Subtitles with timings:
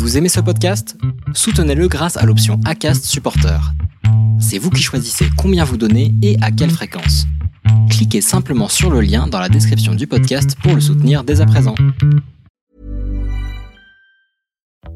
[0.00, 0.96] Vous aimez ce podcast?
[1.34, 3.60] Soutenez-le grâce à l'option ACAST Supporter.
[4.40, 7.26] C'est vous qui choisissez combien vous donnez et à quelle fréquence.
[7.90, 11.46] Cliquez simplement sur le lien dans la description du podcast pour le soutenir dès à
[11.46, 11.74] présent.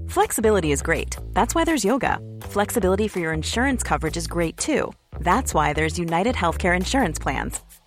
[0.08, 1.18] Flexibility is great.
[1.34, 2.18] That's why there's yoga.
[2.48, 4.90] Flexibility for your insurance coverage is great too.
[5.20, 7.60] That's why there's United Healthcare Insurance Plans.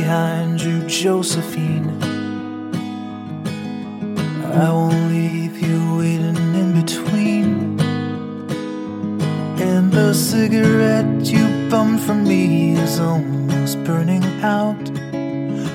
[0.00, 1.88] behind you, Josephine.
[4.64, 7.46] I won't leave you waiting in between.
[9.70, 14.82] And the cigarette you bummed from me is almost burning out.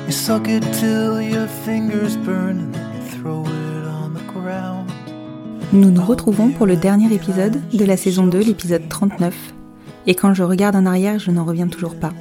[0.08, 4.90] You suck it till your fingers burn and then you throw it on the ground.
[5.74, 9.34] Nous nous retrouvons pour le dernier épisode de la saison 2, l'épisode 39.
[10.06, 12.14] Et quand je regarde en arrière, je n'en reviens toujours pas.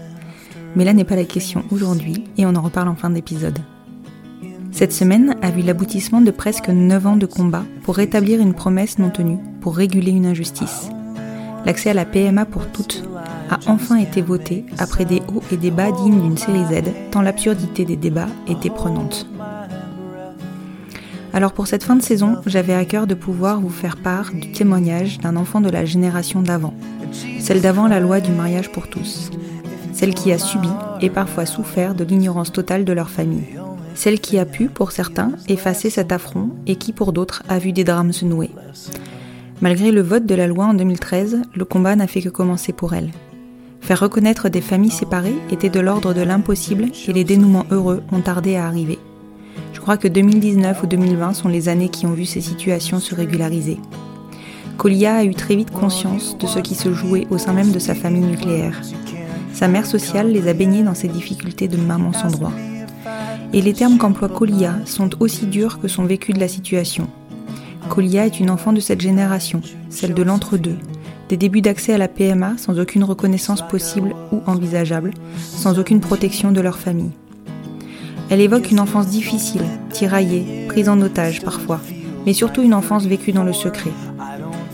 [0.77, 3.59] Mais là n'est pas la question aujourd'hui et on en reparle en fin d'épisode.
[4.73, 8.99] Cette semaine a vu l'aboutissement de presque 9 ans de combat pour rétablir une promesse
[8.99, 10.89] non tenue, pour réguler une injustice.
[11.67, 13.03] L'accès à la PMA pour toutes
[13.51, 17.21] a enfin été voté après des hauts et des bas dignes d'une série Z, tant
[17.21, 19.27] l'absurdité des débats était prenante.
[21.33, 24.53] Alors pour cette fin de saison, j'avais à cœur de pouvoir vous faire part du
[24.53, 26.75] témoignage d'un enfant de la génération d'avant,
[27.39, 29.31] celle d'avant la loi du mariage pour tous,
[29.93, 30.69] celle qui a subi
[31.01, 33.59] et parfois souffert de l'ignorance totale de leur famille,
[33.95, 37.73] celle qui a pu, pour certains, effacer cet affront et qui, pour d'autres, a vu
[37.73, 38.51] des drames se nouer.
[39.61, 42.95] Malgré le vote de la loi en 2013, le combat n'a fait que commencer pour
[42.95, 43.11] elle.
[43.81, 48.21] Faire reconnaître des familles séparées était de l'ordre de l'impossible et les dénouements heureux ont
[48.21, 48.99] tardé à arriver.
[49.73, 53.15] Je crois que 2019 ou 2020 sont les années qui ont vu ces situations se
[53.15, 53.79] régulariser.
[54.77, 57.79] Colia a eu très vite conscience de ce qui se jouait au sein même de
[57.79, 58.81] sa famille nucléaire.
[59.53, 62.53] Sa mère sociale les a baignés dans ces difficultés de maman sans droit.
[63.53, 67.09] Et les termes qu'emploie Colia sont aussi durs que son vécu de la situation.
[67.89, 70.77] Colia est une enfant de cette génération, celle de l'entre-deux,
[71.29, 76.53] des débuts d'accès à la PMA sans aucune reconnaissance possible ou envisageable, sans aucune protection
[76.53, 77.11] de leur famille.
[78.31, 81.81] Elle évoque une enfance difficile, tiraillée, prise en otage parfois,
[82.25, 83.91] mais surtout une enfance vécue dans le secret.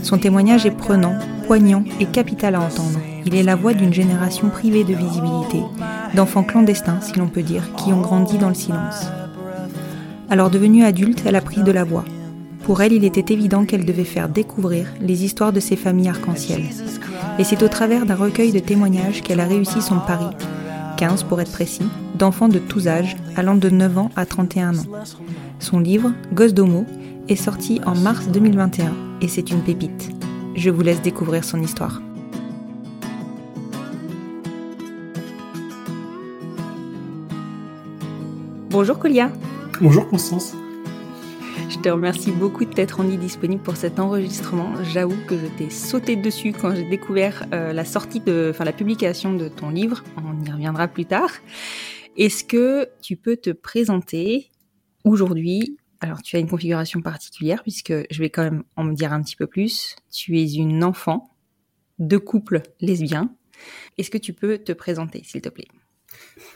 [0.03, 1.15] Son témoignage est prenant,
[1.47, 3.01] poignant et capital à entendre.
[3.27, 5.61] Il est la voix d'une génération privée de visibilité,
[6.15, 9.07] d'enfants clandestins, si l'on peut dire, qui ont grandi dans le silence.
[10.31, 12.05] Alors devenue adulte, elle a pris de la voix.
[12.63, 16.63] Pour elle, il était évident qu'elle devait faire découvrir les histoires de ses familles arc-en-ciel.
[17.41, 20.27] Et c'est au travers d'un recueil de témoignages qu'elle a réussi son pari,
[20.97, 24.87] 15 pour être précis, d'enfants de tous âges, allant de 9 ans à 31 ans.
[25.59, 26.87] Son livre, Gosse d'Homo,
[27.29, 30.11] est sorti en mars 2021 et c'est une pépite.
[30.55, 32.01] Je vous laisse découvrir son histoire.
[38.79, 39.33] Bonjour Colia.
[39.81, 40.53] Bonjour Constance.
[41.71, 44.75] Je te remercie beaucoup de t'être rendu disponible pour cet enregistrement.
[44.85, 48.75] J'avoue que je t'ai sauté dessus quand j'ai découvert euh, la sortie de, enfin la
[48.75, 50.05] publication de ton livre.
[50.19, 51.31] On y reviendra plus tard.
[52.19, 54.51] Est-ce que tu peux te présenter
[55.05, 55.79] aujourd'hui?
[56.01, 59.23] Alors tu as une configuration particulière puisque je vais quand même en me dire un
[59.23, 59.97] petit peu plus.
[60.13, 61.35] Tu es une enfant
[61.99, 63.35] de couple lesbien.
[63.97, 65.69] Est-ce que tu peux te présenter, s'il te plaît?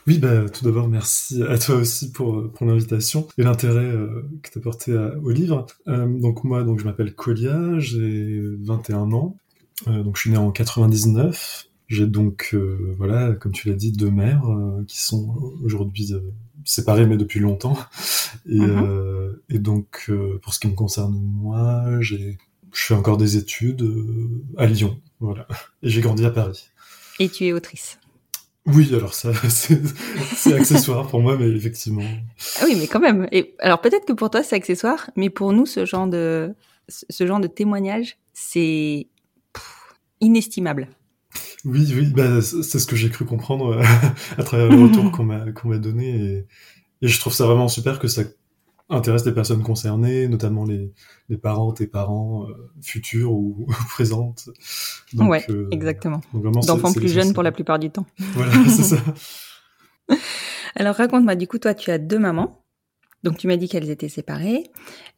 [0.07, 4.49] Oui, bah, tout d'abord, merci à toi aussi pour, pour l'invitation et l'intérêt euh, que
[4.49, 5.65] tu as porté à, au livre.
[5.87, 9.37] Euh, donc moi, donc, je m'appelle Colia, j'ai 21 ans,
[9.87, 11.67] euh, donc je suis né en 99.
[11.87, 16.13] J'ai donc, euh, voilà, comme tu l'as dit, deux mères euh, qui sont aujourd'hui
[16.63, 17.77] séparées, mais depuis longtemps.
[18.47, 19.35] Et, Mhm.
[19.49, 20.09] et donc,
[20.41, 22.37] pour ce qui me concerne moi, j'ai,
[22.71, 23.85] je fais encore des études
[24.57, 25.47] à Lyon, voilà.
[25.83, 26.69] Et j'ai grandi à Paris.
[27.19, 27.99] Et tu es autrice.
[28.67, 32.03] Oui, alors ça, c'est accessoire pour moi, mais effectivement.
[32.59, 33.27] Ah oui, mais quand même.
[33.31, 36.53] Et alors peut-être que pour toi c'est accessoire, mais pour nous ce genre de
[36.87, 39.07] ce genre de témoignage c'est
[40.19, 40.87] inestimable.
[41.63, 43.83] Oui, oui, bah, c'est ce que j'ai cru comprendre euh,
[44.37, 46.45] à travers le retour qu'on m'a qu'on m'a donné, et,
[47.01, 48.23] et je trouve ça vraiment super que ça
[48.91, 50.93] intéresse les personnes concernées, notamment les,
[51.29, 54.49] les parents, tes parents, euh, futurs ou, ou présentes.
[55.13, 56.21] Donc, ouais, euh, exactement.
[56.33, 58.05] D'enfants plus jeunes pour la plupart du temps.
[58.33, 58.97] Voilà, c'est ça.
[60.75, 62.63] Alors raconte-moi, du coup, toi, tu as deux mamans.
[63.23, 64.63] Donc tu m'as dit qu'elles étaient séparées.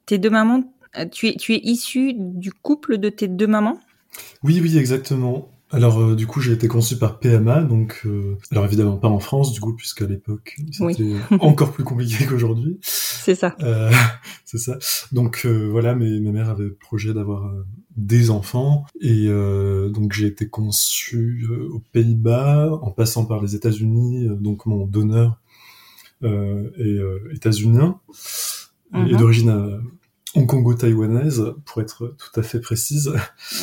[0.05, 0.63] Tes deux mamans,
[0.97, 3.79] euh, tu es, tu es issu du couple de tes deux mamans?
[4.43, 5.52] Oui, oui, exactement.
[5.73, 9.17] Alors, euh, du coup, j'ai été conçu par PMA, donc, euh, alors évidemment pas en
[9.19, 12.77] France, du coup, puisqu'à l'époque, c'était encore plus compliqué qu'aujourd'hui.
[12.81, 13.55] C'est ça.
[13.61, 13.91] Euh,
[14.45, 14.77] c'est ça.
[15.11, 17.51] Donc, euh, voilà, mes, mes mères avaient le projet d'avoir
[17.97, 24.65] des enfants, et donc j'ai été conçu aux Pays-Bas, en passant par les États-Unis, donc
[24.65, 25.39] mon donneur
[26.23, 26.99] est
[27.33, 27.99] états-unien,
[28.95, 29.17] et Mhm.
[29.17, 29.81] d'origine
[30.35, 33.13] hongkongo-taïwanaise, pour être tout à fait précise.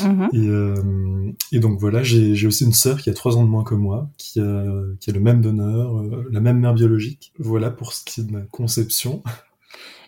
[0.04, 0.28] Mhm.
[0.32, 3.64] Et, euh, et donc voilà, j'ai aussi une sœur qui a trois ans de moins
[3.64, 4.64] que moi, qui a,
[5.00, 7.32] qui a le même donneur, euh, la même mère biologique.
[7.38, 9.22] Voilà pour ce qui est de ma conception.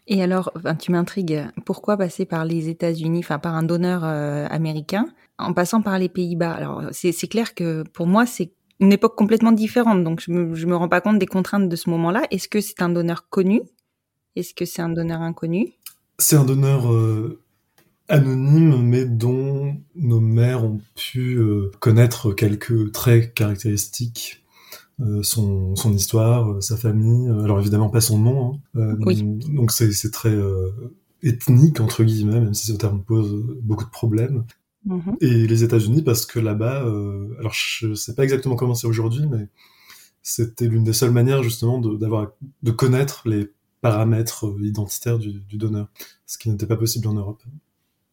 [0.09, 1.45] Et alors, tu m'intrigues.
[1.65, 5.07] Pourquoi passer par les États-Unis, enfin par un donneur euh, américain,
[5.39, 6.53] en passant par les Pays-Bas?
[6.53, 10.03] Alors, c'est c'est clair que pour moi, c'est une époque complètement différente.
[10.03, 12.23] Donc, je me, je me rends pas compte des contraintes de ce moment-là.
[12.33, 13.63] Est-ce que c'est un donneur connu?
[14.35, 15.75] Est-ce que c'est un donneur inconnu?
[16.19, 17.41] C'est un donneur euh,
[18.09, 24.45] anonyme, mais dont nos mères ont pu euh, connaître quelques traits caractéristiques.
[25.01, 28.97] euh, son, son histoire, sa famille, alors évidemment pas son nom, hein.
[29.01, 29.23] Oui.
[29.23, 30.37] donc c'est très
[31.23, 34.45] ethnique entre guillemets, même si ce terme pose beaucoup de problèmes.
[34.85, 35.17] Mhm.
[35.21, 36.81] et les États-Unis parce que là-bas,
[37.39, 39.49] alors je sais pas exactement comment c'est aujourd'hui, mais
[40.23, 42.33] c'était l'une des seules manières justement de, d'avoir,
[42.63, 43.51] de connaître les
[43.83, 45.89] paramètres euh, identitaires du, du donneur,
[46.27, 47.43] ce qui n'était pas possible en Europe.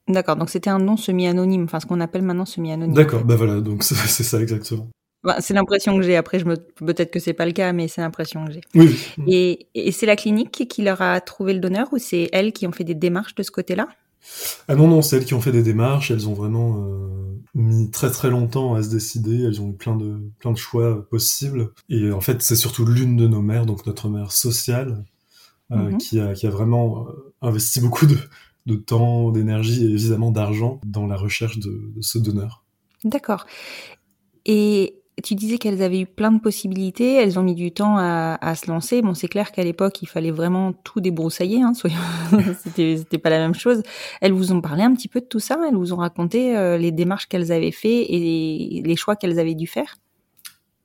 [0.10, 2.95] D'accord, donc c'était un nom semi-anonyme, enfin ce qu'on appelle maintenant semi-anonyme.
[2.95, 4.89] D'accord, bah voilà, donc c'est, ça exactement.
[5.24, 6.16] Bah, c'est l'impression que j'ai.
[6.16, 6.56] Après, je me...
[6.56, 8.62] peut-être que c'est pas le cas, mais c'est l'impression que j'ai.
[8.74, 9.33] Oui, oui.
[9.33, 12.66] Et, et c'est la clinique qui leur a trouvé le donneur ou c'est elles qui
[12.66, 13.88] ont fait des démarches de ce côté-là?
[14.68, 17.07] Ah non, non, c'est elles qui ont fait des démarches, elles ont vraiment euh,
[17.54, 21.07] mis très très longtemps à se décider, elles ont eu plein de, plein de choix
[21.10, 21.71] possibles.
[21.89, 25.04] Et en fait, c'est surtout l'une de nos mères, donc notre mère sociale,
[25.71, 25.98] euh, Mhm.
[25.98, 28.18] qui, a, qui a vraiment euh, investi beaucoup de,
[28.66, 32.63] de temps, d'énergie et évidemment d'argent dans la recherche de, de ce donneur.
[33.04, 33.45] D'accord.
[34.45, 38.38] Et tu disais qu'elles avaient eu plein de possibilités, elles ont mis du temps à,
[38.42, 39.01] à se lancer.
[39.01, 41.98] Bon, c'est clair qu'à l'époque, il fallait vraiment tout débroussailler, hein, soyons...
[42.63, 43.83] c'était, c'était pas la même chose.
[44.21, 46.77] Elles vous ont parlé un petit peu de tout ça Elles vous ont raconté euh,
[46.77, 49.98] les démarches qu'elles avaient fait et les, les choix qu'elles avaient dû faire?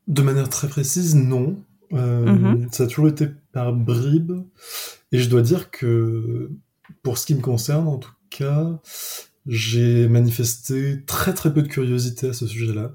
[0.08, 1.56] De manière très précise, non.
[1.92, 2.68] Euh, Mhm.
[2.72, 4.32] Ça a toujours été par bribes.
[5.12, 6.50] Et je dois dire que,
[7.02, 8.80] pour ce qui me concerne en tout cas,
[9.46, 12.92] j'ai manifesté très très peu de curiosité à ce sujet-là.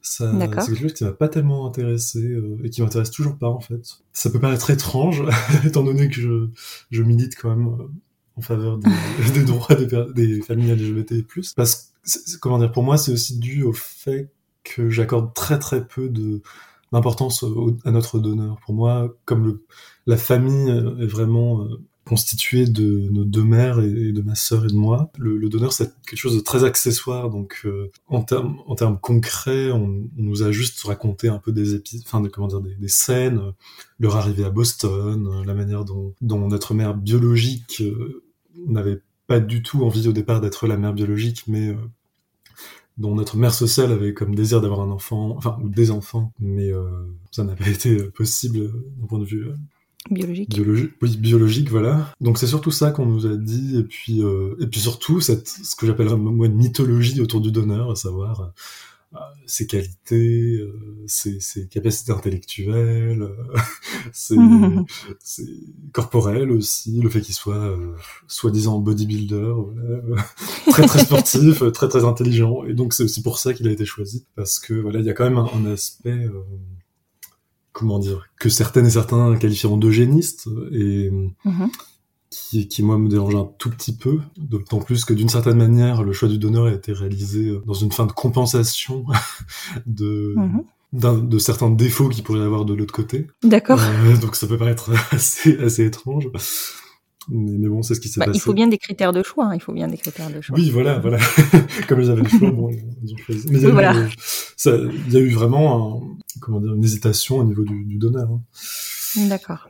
[0.00, 3.60] C'est quelque chose qui m'a pas tellement intéressé euh, et qui m'intéresse toujours pas en
[3.60, 3.80] fait.
[4.12, 5.22] Ça peut paraître étrange,
[5.66, 6.48] étant donné que je,
[6.90, 7.84] je milite quand même euh,
[8.36, 8.88] en faveur des,
[9.34, 11.24] des droits des, des familles LGBT+.
[11.56, 14.30] Parce que, comment dire, pour moi, c'est aussi dû au fait
[14.64, 16.42] que j'accorde très très peu de
[16.92, 17.44] d'importance
[17.84, 18.58] à notre donneur.
[18.64, 19.64] Pour moi, comme le,
[20.06, 24.64] la famille euh, est vraiment euh, constituée de nos deux mères et, de ma sœur
[24.64, 27.28] et de moi, le, le donneur c'est quelque chose de très accessoire.
[27.28, 31.52] Donc euh, en termes en termes concrets, on, on nous a juste raconté un peu
[31.52, 33.52] des épisodes, enfin de, comment dire des, scènes, euh,
[34.00, 37.82] leur arrivée à Boston, la manière dont, dont notre mère biologique
[38.66, 41.76] n'avait pas du tout envie au départ d'être la mère biologique, mais euh,
[42.98, 46.70] dont notre mère sociale avait comme désir d'avoir un enfant, enfin, ou des enfants, mais
[46.70, 46.84] euh,
[47.30, 49.54] ça n'a pas été possible d'un point de vue euh,
[50.10, 50.54] biologique.
[51.02, 52.12] Oui, biologique, voilà.
[52.20, 55.48] Donc c'est surtout ça qu'on nous a dit, et puis, euh, et puis surtout cette,
[55.48, 58.46] ce que j'appellerais moi une mythologie autour du donneur, à savoir euh,
[59.46, 63.56] ses qualités, euh, ses, ses capacités intellectuelles, euh,
[64.12, 64.36] ses,
[65.20, 65.46] ses
[65.92, 67.94] corporelles aussi, le fait qu'il soit euh,
[68.26, 70.16] soi-disant bodybuilder, voilà, euh,
[70.70, 73.70] très très sportif, euh, très très intelligent, et donc c'est aussi pour ça qu'il a
[73.72, 76.42] été choisi, parce que voilà, il y a quand même un, un aspect, euh,
[77.72, 81.10] comment dire, que certaines et certains qualifieront d'eugéniste, et
[81.44, 81.70] Mhm.
[82.30, 86.02] Qui, qui moi me dérange un tout petit peu, d'autant plus que d'une certaine manière,
[86.02, 89.04] le choix du donneur a été réalisé euh, dans une fin de compensation
[89.86, 91.28] de, Mhm.
[91.28, 93.26] de certains défauts qu'il pourrait y avoir de l'autre côté.
[93.42, 93.80] D'accord.
[93.82, 96.28] Euh, donc ça peut paraître assez, assez étrange.
[97.30, 98.38] Mais, mais bon, c'est ce qui s'est Bah, passé.
[98.38, 99.46] il faut bien des critères de choix.
[99.46, 100.56] hein, Il faut bien des critères de choix.
[100.58, 101.18] Oui, voilà, voilà.
[101.88, 102.70] Comme ils avaient le choix, bon,
[103.02, 103.46] ils ont choisi.
[103.50, 103.96] Mais il y a, eu, voilà.
[103.96, 104.06] euh,
[104.56, 107.96] ça, il y a eu vraiment un- comment dire, une hésitation au niveau du, du
[107.98, 108.30] donneur.
[108.30, 108.40] hein.
[109.28, 109.68] D'accord.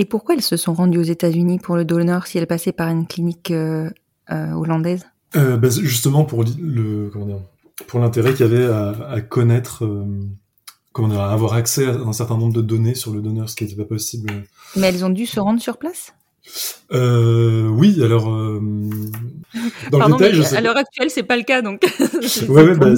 [0.00, 2.88] Et pourquoi elles se sont rendues aux États-Unis pour le donneur si elles passaient par
[2.88, 3.90] une clinique euh,
[4.30, 5.04] euh, hollandaise?
[5.36, 7.40] Euh, bah, justement pour le comment dire,
[7.86, 10.06] pour l'intérêt qu'il y avait à, à connaître, euh,
[10.92, 13.56] comment dire, à avoir accès à un certain nombre de données sur le donneur, ce
[13.56, 14.32] qui n'était pas possible.
[14.74, 16.14] Mais elles ont dû se rendre sur place?
[16.92, 18.58] Euh, oui, alors euh,
[19.90, 20.56] dans Pardon, le détail, mais je sais.
[20.56, 21.82] à l'heure actuelle, c'est pas le cas, donc.
[22.48, 22.94] Ouais, ouais, bah,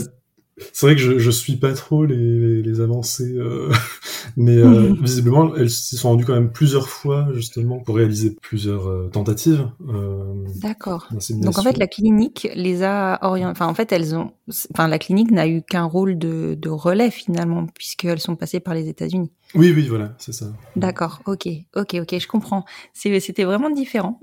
[0.72, 3.70] c'est vrai que je, je suis pas trop les, les avancées, euh,
[4.36, 8.88] mais euh, visiblement elles s'y sont rendues quand même plusieurs fois justement pour réaliser plusieurs
[8.88, 9.68] euh, tentatives.
[9.88, 11.08] Euh, D'accord.
[11.30, 13.52] Donc en fait, la clinique les a orientés.
[13.52, 14.32] Enfin, en fait, elles ont.
[14.74, 18.74] Enfin, la clinique n'a eu qu'un rôle de, de relais finalement, puisqu'elles sont passées par
[18.74, 19.30] les États-Unis.
[19.54, 20.46] Oui, oui, voilà, c'est ça.
[20.74, 21.20] D'accord.
[21.26, 21.46] Ok.
[21.76, 21.94] Ok.
[22.00, 22.18] Ok.
[22.18, 22.64] Je comprends.
[22.92, 24.18] C'était vraiment différent.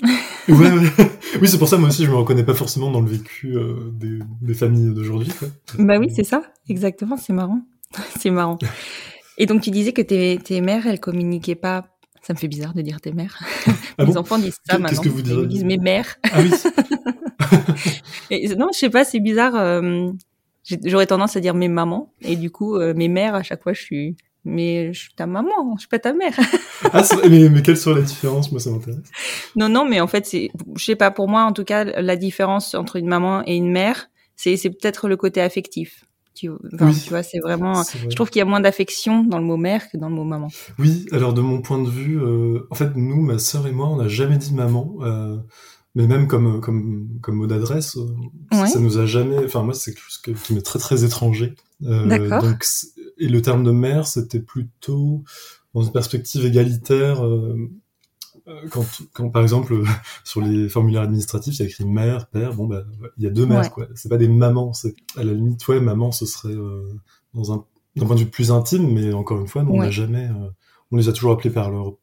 [0.50, 0.90] Ouais, ouais.
[1.42, 3.92] Oui, c'est pour ça moi aussi je me reconnais pas forcément dans le vécu euh,
[3.94, 5.32] des, des familles d'aujourd'hui.
[5.78, 6.42] bah oui, c'est ça.
[6.68, 7.16] Exactement.
[7.18, 7.62] C'est marrant.
[8.20, 8.58] c'est marrant.
[9.38, 11.86] Et donc tu disais que tes, tes mères, elles communiquaient pas.
[12.22, 13.40] Ça me fait bizarre de dire tes mères.
[13.68, 14.18] Ah Les bon?
[14.18, 15.02] enfants disent ça Qu'est-ce maintenant.
[15.02, 16.18] que vous Ils disent mes mères.
[16.34, 16.52] Ah oui.
[18.32, 19.56] Et non, je sais pas, c'est bizarre.
[19.56, 20.12] euh,
[20.86, 22.14] J'aurais tendance à dire mes mamans.
[22.22, 24.16] Et du coup, euh, mes mères, à chaque fois, je suis.
[24.46, 26.34] Mais je suis ta maman, je suis pas ta mère.
[26.94, 28.52] Ah, mais, mais quelle serait la différence?
[28.54, 29.02] Moi, ça m'intéresse.
[29.58, 30.50] non, non, mais en fait, c'est.
[30.78, 33.70] Je sais pas, pour moi, en tout cas, la différence entre une maman et une
[33.70, 36.06] mère, c'est c'est peut-être le côté affectif.
[36.36, 37.02] Tu, enfin, Oui.
[37.04, 37.74] tu vois, c'est vraiment.
[37.82, 37.84] Vrai.
[38.10, 40.24] Je trouve qu'il y a moins d'affection dans le mot mère que dans le mot
[40.24, 40.48] maman.
[40.80, 43.88] Oui, alors de mon point de vue, euh, en fait, nous, ma sœur et moi,
[43.90, 45.36] on n'a jamais dit maman, euh,
[45.96, 48.08] mais même comme comme comme mot d'adresse, euh,
[48.52, 48.68] ça- Ouais.
[48.70, 49.44] ça nous a jamais.
[49.46, 51.56] Enfin, moi, c'est quelque chose que- qui m'est très très étranger.
[51.84, 52.42] Euh.
[52.42, 52.66] Donc,
[53.18, 55.24] et le terme de mère, c'était plutôt
[55.74, 57.26] dans une perspective égalitaire.
[57.26, 57.56] euh,
[58.48, 59.76] euh, quand, quand, par exemple,
[60.24, 62.84] sur les formulaires administratifs, il y a écrit mère, père, bon, bah,
[63.18, 63.70] il y a deux mères, Ouais.
[63.70, 63.88] quoi.
[63.96, 66.84] C'est pas des mamans, c'est, à la limite, ouais, maman, ce serait, euh,
[67.34, 67.66] dans un,
[67.96, 69.92] d'un point de vue plus intime, mais encore une fois, nous, on n'a Ouais.
[69.92, 70.50] jamais, euh,
[70.92, 71.94] on les a toujours appelés par leur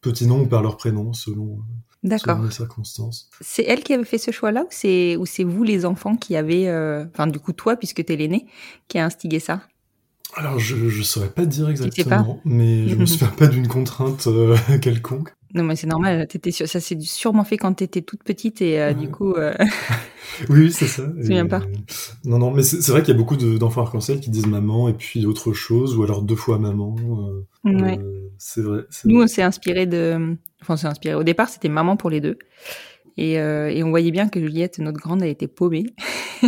[0.00, 1.62] petit nom ou par leur prénom, selon, euh,
[2.02, 2.36] D'accord.
[2.36, 3.28] selon les circonstances.
[3.40, 6.36] C'est elle qui avait fait ce choix-là ou c'est ou c'est vous les enfants qui
[6.36, 8.46] avez, euh, enfin du coup toi puisque t'es l'aîné,
[8.88, 9.62] qui a instigé ça?
[10.34, 11.70] Alors, je, je saurais pas dire sais pas?
[11.70, 15.32] exactement, mais je me souviens pas d'une contrainte euh, quelconque.
[15.54, 16.68] Non mais c'est normal, t'étais sur...
[16.68, 19.34] ça s'est sûrement fait quand t'étais toute petite et euh, du coup
[20.50, 21.06] Oui, oui, c'est ça.
[21.06, 21.62] me souviens pas?
[22.24, 24.88] Non, non, mais c'est vrai qu'il y a beaucoup de- d'enfants arc-en-ciel qui disent maman
[24.88, 26.94] et puis autre chose, ou alors deux fois maman.
[27.64, 27.98] ouais.
[28.36, 28.84] c'est vrai.
[29.04, 29.24] Nous vrai.
[29.24, 31.14] on s'est inspiré de, enfin inspiré.
[31.14, 32.38] Au départ c'était maman pour les deux
[33.16, 35.86] et, euh, et on voyait bien que Juliette notre grande elle était paumée.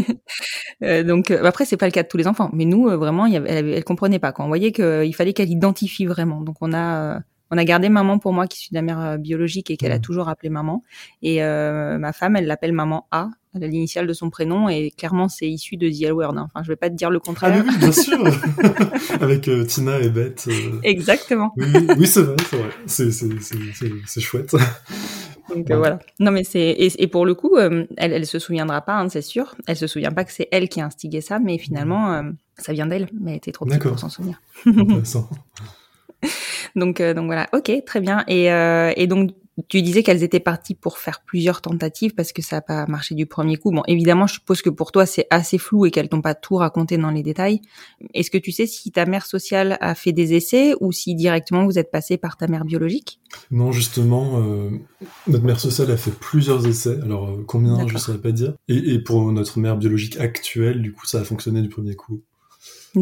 [0.85, 2.97] Euh, donc euh, après c'est pas le cas de tous les enfants, mais nous euh,
[2.97, 4.45] vraiment elle, elle comprenait pas quoi.
[4.45, 6.41] On voyait qu'il fallait qu'elle identifie vraiment.
[6.41, 9.17] Donc on a on a gardé maman pour moi qui suis de la mère euh,
[9.17, 10.03] biologique et qu'elle a Mhm.
[10.03, 10.83] toujours appelé maman.
[11.23, 15.49] Et euh, ma femme elle l'appelle maman A, l'initiale de son prénom et clairement c'est
[15.49, 16.37] issu de The L Word.
[16.37, 16.49] hein.
[16.53, 17.65] Enfin je vais pas te dire le Ah, contraire.
[17.65, 18.19] mais oui, bien sûr
[19.21, 20.47] Avec euh, Tina et Beth.
[20.49, 21.53] euh, Exactement.
[21.57, 22.37] Oui, oui, oui, c'est vrai,
[22.87, 23.31] c'est vrai.
[24.07, 24.55] C'est- chouette.
[25.49, 25.99] Donc euh, voilà.
[26.21, 29.09] Non mais c'est et, et pour le coup, euh, elle elle se souviendra pas, hein,
[29.09, 29.55] c'est sûr.
[29.67, 32.23] Elle se souvient pas que c'est elle qui a instigé ça, mais finalement euh,
[32.59, 33.09] ça vient d'elle.
[33.19, 34.43] Mais elle était trop petite pour s'en souvenir.
[36.77, 37.49] Donc donc voilà.
[37.53, 38.25] Ok, très bien.
[38.29, 39.31] Et euh, et donc
[39.67, 43.15] tu disais qu'elles étaient parties pour faire plusieurs tentatives parce que ça n'a pas marché
[43.15, 43.73] du premier coup.
[43.73, 46.57] Bon, évidemment, je suppose que pour toi c'est assez flou et qu'elles t'ont pas tout
[46.57, 47.61] raconté dans les détails.
[48.15, 51.65] Est-ce que tu sais si ta mère sociale a fait des essais ou si directement
[51.65, 53.21] vous êtes passé par ta mère biologique?
[53.51, 54.71] Non, justement, euh,
[55.27, 56.99] notre mère sociale a fait plusieurs essais.
[57.03, 58.55] Alors, euh, combien, je ne saurais pas dire.
[58.69, 62.23] Et, et pour notre mère biologique actuelle, du coup, ça a fonctionné du premier coup.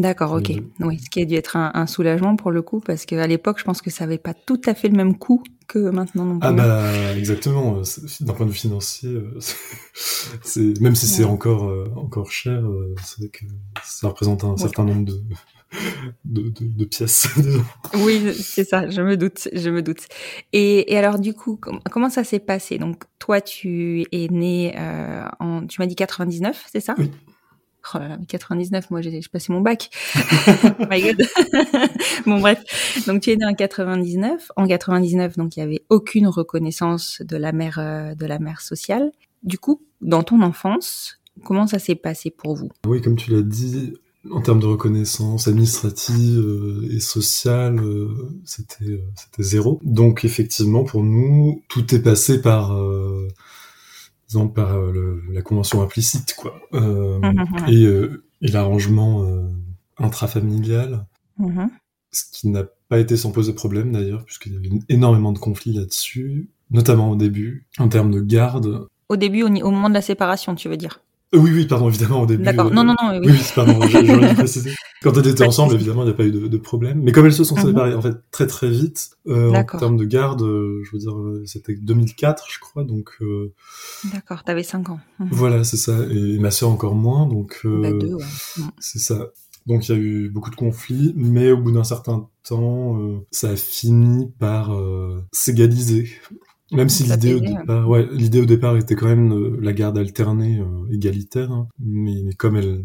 [0.01, 0.51] D'accord, ok.
[0.81, 3.59] Oui, ce qui a dû être un, un soulagement pour le coup, parce qu'à l'époque,
[3.59, 6.39] je pense que ça avait pas tout à fait le même coût que maintenant non
[6.39, 6.47] plus.
[6.47, 7.77] Ah bah exactement.
[7.77, 7.83] euh,
[8.21, 9.39] D'un point de vue financier, euh,
[10.43, 13.45] c'est même si c'est encore euh, encore cher, euh, c'est vrai que
[13.83, 14.57] ça représente un Ouais.
[14.57, 15.21] certain nombre de
[16.25, 17.27] de, de, de pièces.
[17.93, 20.01] Oui, c'est ça, je me doute, je me doute.
[20.53, 22.77] Et, et alors du coup, com- comment ça s'est passé?
[22.77, 26.95] Donc toi, tu es né euh, en, tu m'as dit 99, c'est ça?
[26.97, 27.11] Oui.
[27.93, 29.89] Oh là là, mais 99, moi j'ai passé mon bac.
[30.89, 31.23] My God.
[32.25, 32.59] bon bref,
[33.07, 34.51] donc tu es né en 99.
[34.55, 38.61] En 99, donc il y avait aucune reconnaissance de la mère euh, de la mère
[38.61, 39.11] sociale.
[39.43, 42.69] Du coup, dans ton enfance, comment ça s'est passé pour vous?
[42.85, 43.93] Oui, comme tu l'as dit,
[44.31, 49.01] en termes de reconnaissance administrative euh, et sociale, euh, euh, c'était
[49.39, 49.79] zéro.
[49.83, 52.77] Donc effectivement, pour nous, tout est passé par
[54.53, 56.53] par euh, le- la convention implicite, quoi.
[56.73, 57.19] Euh,
[57.67, 59.25] et, euh, et l'arrangement
[59.97, 61.05] intrafamilial,
[61.39, 61.69] Mhm.
[62.11, 65.73] ce qui n'a pas été sans poser problème d'ailleurs, puisqu'il y avait énormément de conflits
[65.73, 68.87] là-dessus, notamment au début, en termes de garde.
[69.09, 71.01] Au début, au, moment de la séparation, tu veux dire?
[71.33, 72.43] Oui, oui, pardon, évidemment, au début.
[72.43, 72.67] D'accord.
[72.67, 73.51] euh, Non, non, non, oui, Oui, oui.
[73.55, 74.73] pardon, j'aurais préciser.
[75.03, 77.01] Quand elles étaient ensemble, évidemment, il n'y a pas eu de, de problème.
[77.03, 77.65] Mais comme elles se sont Mhm.
[77.65, 81.15] séparées, en fait, très très vite, euh, en termes de garde, euh, je veux dire,
[81.17, 83.53] euh, c'était 2004, je crois, donc euh,
[84.13, 84.99] D'accord, t'avais 5 ans.
[85.19, 85.27] Mhm.
[85.31, 85.97] voilà, c'est ça.
[86.09, 88.23] Et ma sœur encore moins, donc euh, Bah, deux, ouais.
[88.79, 89.27] C'est ça.
[89.67, 93.17] Donc il y a eu beaucoup de conflits, mais au bout d'un certain temps, euh,
[93.31, 96.09] ça a fini par euh, s'égaliser.
[96.71, 100.59] Même si l'idée au départ, ouais, l'idée au départ était quand même la garde alternée
[100.59, 101.67] euh, égalitaire, hein.
[101.79, 102.83] mais, mais comme elle,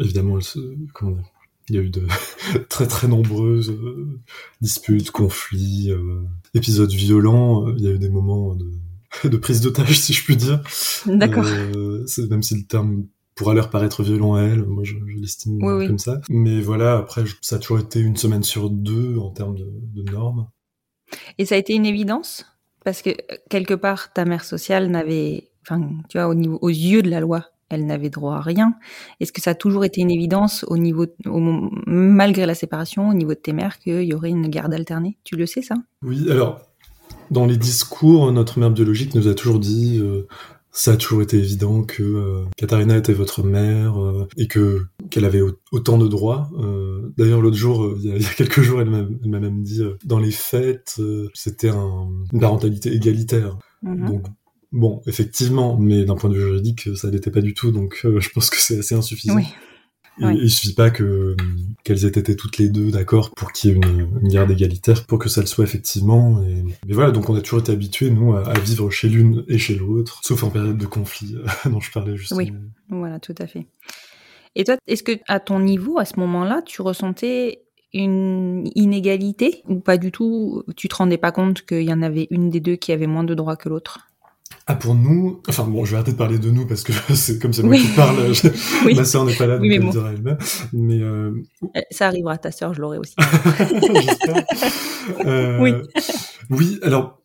[0.00, 0.58] évidemment, elle se,
[0.92, 1.24] comment dire,
[1.70, 2.02] il y a eu de
[2.68, 4.20] très très nombreuses euh,
[4.60, 6.22] disputes, conflits, euh,
[6.54, 7.66] épisodes violents.
[7.76, 8.70] Il y a eu des moments de,
[9.28, 10.62] de prise d'otage, si je puis dire.
[11.06, 11.44] D'accord.
[12.28, 15.72] Même si le terme pourra leur paraître violent à elle, moi je, je l'estime Oui,
[15.72, 15.86] oui.
[15.86, 16.20] comme ça.
[16.28, 19.70] Mais voilà, après, je- ça a toujours été une semaine sur deux en termes de,
[19.94, 20.48] de normes.
[21.38, 22.44] Et ça a été une évidence?
[22.84, 23.10] Parce que
[23.48, 27.20] quelque part, ta mère sociale n'avait, enfin, tu vois, au niveau, aux yeux de la
[27.20, 28.74] loi, elle n'avait droit à rien.
[29.20, 31.06] Est-ce que ça a toujours été une évidence au niveau,
[31.86, 35.16] malgré la séparation, au niveau de tes mères, qu'il y aurait une garde alternée?
[35.24, 35.76] Tu le sais ça?
[36.02, 36.60] Oui, alors,
[37.30, 40.28] dans les discours, notre mère biologique nous a toujours dit, euh,
[40.74, 45.24] ça a toujours été évident que euh, Katharina était votre mère euh, et que qu'elle
[45.26, 46.50] avait au- autant de droits.
[46.58, 49.62] Euh, D'ailleurs, l'autre jour, il y, a- il y a quelques jours, elle m'a même
[49.62, 50.98] dit, dans les fêtes,
[51.34, 53.58] c'était un- une parentalité égalitaire.
[53.82, 54.06] Mhm.
[54.08, 54.26] Donc,
[54.72, 58.28] bon, effectivement, mais d'un point de vue juridique, ça n'était pas du tout, donc je
[58.30, 59.36] pense que c'est assez insuffisant.
[59.36, 59.44] Oui.
[60.20, 60.38] Et Oui.
[60.42, 61.36] il suffit pas que
[61.84, 65.04] qu'elles aient été toutes les deux d'accord pour qu'il y ait une, une garde égalitaire,
[65.06, 66.42] pour que ça le soit effectivement.
[66.44, 69.44] Et, mais voilà, donc on a toujours été habitués, nous, à, à vivre chez l'une
[69.48, 72.38] et chez l'autre, sauf en période de conflit euh, dont je parlais justement.
[72.38, 72.52] Oui.
[72.88, 73.66] Voilà, tout à fait.
[74.54, 77.62] Et toi, est-ce que à ton niveau, à ce moment-là, tu ressentais
[77.94, 80.62] une inégalité ou pas du tout?
[80.76, 83.24] Tu te rendais pas compte qu'il y en avait une des deux qui avait moins
[83.24, 84.08] de droits que l'autre?
[84.68, 87.40] Ah, pour nous, enfin bon, je vais arrêter de parler de nous parce que c'est
[87.40, 87.82] comme c'est moi Oui.
[87.82, 88.32] qui parle.
[88.32, 88.48] je-
[88.86, 88.94] Oui.
[88.94, 89.90] Ma sœur n'est pas là, donc Oui, mais elle bon.
[89.90, 90.38] dira elle-même.
[90.72, 91.32] Mais euh,
[91.76, 93.14] Euh, Ça arrivera, ta sœur, je l'aurai aussi.
[95.26, 95.72] Euh, Oui.
[96.50, 97.20] Oui, alors,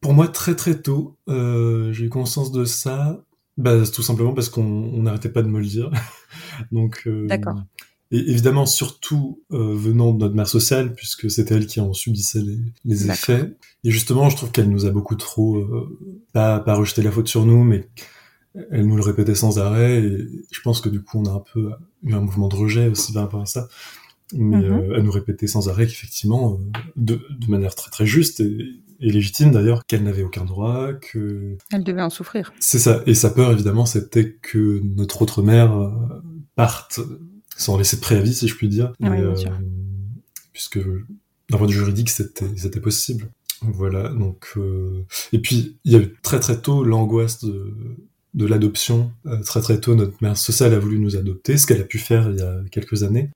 [0.00, 3.24] pour moi, très très tôt, euh, j'ai eu conscience de ça,
[3.56, 5.90] bah, tout simplement parce qu'on on n'arrêtait pas de me le dire.
[6.70, 7.56] Donc, euh, D'accord.
[8.12, 12.42] Et évidemment, surtout euh, venant de notre mère sociale, puisque c'était elle qui en subissait
[12.42, 13.54] les, les effets.
[13.84, 15.98] Et justement, je trouve qu'elle nous a beaucoup trop, euh,
[16.32, 17.88] pas, pas rejeté la faute sur nous, mais
[18.70, 20.02] elle nous le répétait sans arrêt.
[20.04, 21.70] Et je pense que du coup, on a un peu
[22.02, 23.68] eu un mouvement de rejet aussi par rapport à ça.
[24.34, 24.64] Mais Mhm.
[24.64, 28.56] euh, elle nous répétait sans arrêt qu'effectivement, euh, de, de manière très très juste et,
[29.00, 32.52] et légitime d'ailleurs, qu'elle n'avait aucun droit, que Elle devait en souffrir.
[32.60, 33.02] c'est ça.
[33.06, 35.90] Et sa peur, évidemment, c'était que notre autre mère euh,
[36.54, 37.00] parte
[37.62, 38.92] sans laisser de préavis, si je puis dire.
[39.02, 39.52] Ah oui, Et, bien sûr.
[40.52, 43.30] Puisque, d'un point de vue juridique, c'était, c'était possible.
[43.62, 44.52] Voilà, donc...
[44.56, 47.72] euh, Et puis, il y a eu très très tôt l'angoisse de,
[48.34, 49.12] de l'adoption.
[49.26, 51.98] Euh, très très tôt, notre mère sociale a voulu nous adopter, ce qu'elle a pu
[51.98, 53.30] faire il y a quelques années.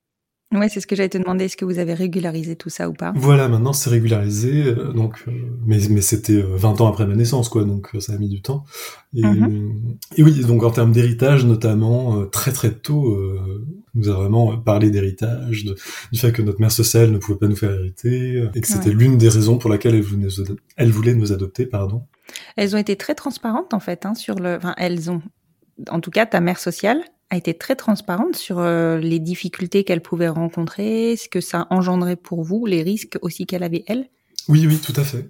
[0.53, 1.45] Ouais, c'est ce que j'allais te demander.
[1.45, 3.11] Est-ce que vous avez régularisé tout ça ou pas?
[3.17, 5.31] Voilà, maintenant c'est régularisé, euh, donc, euh,
[5.65, 8.29] mais, mais c'était euh, 20 ans après ma naissance, quoi, donc euh, ça a mis
[8.29, 8.63] du temps.
[9.13, 9.97] Et, Mhm.
[10.15, 14.57] et oui, donc en termes d'héritage, notamment, euh, très très tôt, euh, nous a vraiment
[14.57, 15.65] parlé d'héritage,
[16.13, 18.67] du fait que notre mère sociale ne pouvait pas nous faire hériter, euh, et que
[18.67, 18.95] c'était Ouais.
[18.95, 22.03] l'une des raisons pour laquelle elle voulait nous, elle voulait nous adopter, pardon.
[22.55, 24.55] Elles ont été très transparentes en fait hein, sur le.
[24.55, 25.21] Enfin, elles ont.
[25.89, 30.01] En tout cas, ta mère sociale a été très transparente sur euh, les difficultés qu'elle
[30.01, 34.09] pouvait rencontrer, ce que ça engendrait pour vous, les risques aussi qu'elle avait elle?
[34.47, 35.29] Oui, oui, tout à fait.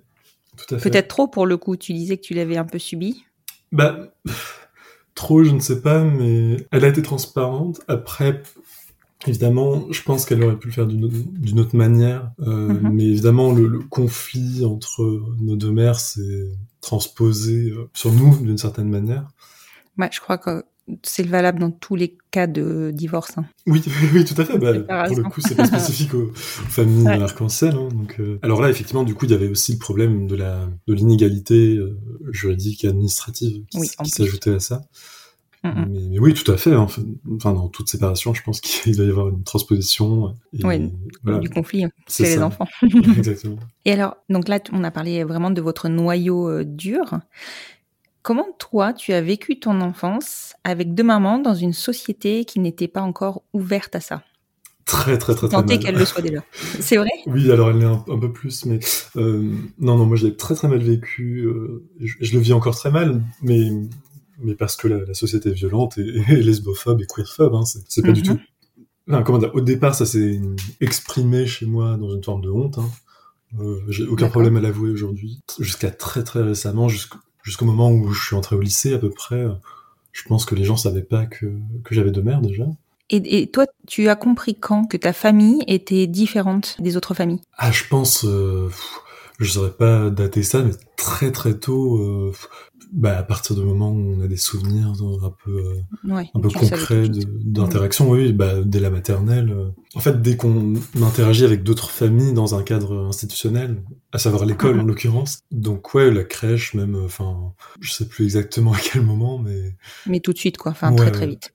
[0.58, 0.90] Tout à fait.
[0.90, 1.76] Peut-être trop pour le coup.
[1.76, 3.24] Tu disais que tu l'avais un peu subi?
[3.72, 4.14] Bah,
[5.16, 7.82] trop, je ne sais pas, mais elle a été transparente.
[7.88, 8.44] Après,
[9.26, 12.32] évidemment, je pense qu'elle aurait pu le faire d'une autre manière.
[12.42, 12.92] Euh, Mhm.
[12.94, 15.02] Mais évidemment, le, le conflit entre
[15.40, 19.28] nos deux mères s'est transposé euh, sur nous d'une certaine manière.
[19.98, 20.64] Ouais, je crois que
[21.04, 23.38] c'est valable dans tous les cas de divorce.
[23.38, 23.46] hein.
[23.66, 23.82] Oui,
[24.14, 24.58] oui, tout à fait.
[24.58, 24.74] Bah,
[25.08, 27.22] pour le coup, c'est pas spécifique aux, aux familles Ouais.
[27.22, 27.74] arc-en-ciel.
[27.76, 30.36] hein, donc, euh, alors là, effectivement, du coup, il y avait aussi le problème de
[30.36, 31.98] la de l'inégalité euh,
[32.32, 34.82] juridique et administrative qui, Oui, s'ajoutait à ça.
[35.64, 35.70] Mm.
[35.90, 36.72] Mais, mais oui, tout à fait.
[36.74, 36.88] hein.
[37.36, 40.34] Enfin, dans toute séparation, je pense qu'il doit y avoir une transposition.
[40.54, 42.68] Et, Oui, voilà, Du conflit, c'est les enfants.
[43.18, 43.58] Exactement.
[43.84, 47.20] Et alors, donc là, on a parlé vraiment de votre noyau euh, dur.
[48.28, 52.90] Comment toi, tu as vécu ton enfance avec deux mamans dans une société qui n'était
[52.90, 54.22] pas encore ouverte à ça?
[54.84, 55.80] Très, très, très, très mal.
[55.80, 56.44] qu'elle le soit déjà.
[56.82, 57.08] C'est vrai?
[57.26, 58.80] Oui, alors elle l'est un, un peu plus, mais
[59.16, 61.46] euh, non, non, moi je l'ai très, très mal vécu.
[61.46, 63.70] euh, je, je le vis encore très mal, mais
[64.44, 67.56] mais parce que la, la société est violente et, et lesbophobe et queerphobe.
[67.56, 68.28] Hein, c'est pas du Mhm.
[68.28, 68.40] tout.
[69.10, 70.42] Enfin, comment dire Au départ, ça s'est
[70.82, 72.78] exprimé chez moi dans une forme de honte.
[72.78, 72.90] Hein.
[73.62, 75.40] Euh, J'ai aucun problème à l'avouer aujourd'hui.
[75.62, 79.10] Jusqu'à très très récemment, jusqu'au jusqu'au moment où je suis entré au lycée à peu
[79.10, 79.46] près,
[80.12, 81.46] je pense que les gens savaient pas que,
[81.86, 82.66] que j'avais deux mères déjà.
[83.10, 87.40] et, et toi, tu as compris quand que ta famille était différente des autres familles?
[87.58, 88.70] Ah, je pense, euh,
[89.40, 92.34] je saurais pas dater ça, mais très très tôt, euh,
[92.94, 96.30] bah, à partir du moment où on a des souvenirs euh, un peu, euh, Ouais,
[96.34, 97.10] un peu concrets
[97.44, 99.50] d'interaction, oui, bah, dès la maternelle.
[99.52, 99.70] euh.
[99.96, 104.76] En fait, dès qu'on interagit avec d'autres familles dans un cadre institutionnel, à savoir l'école
[104.76, 104.82] Mhm.
[104.82, 109.02] en l'occurrence, donc ouais, la crèche même, euh, enfin, je sais plus exactement à quel
[109.04, 110.72] moment, mais Mais tout de suite, quoi.
[110.72, 111.54] Enfin, Ouais, très très vite.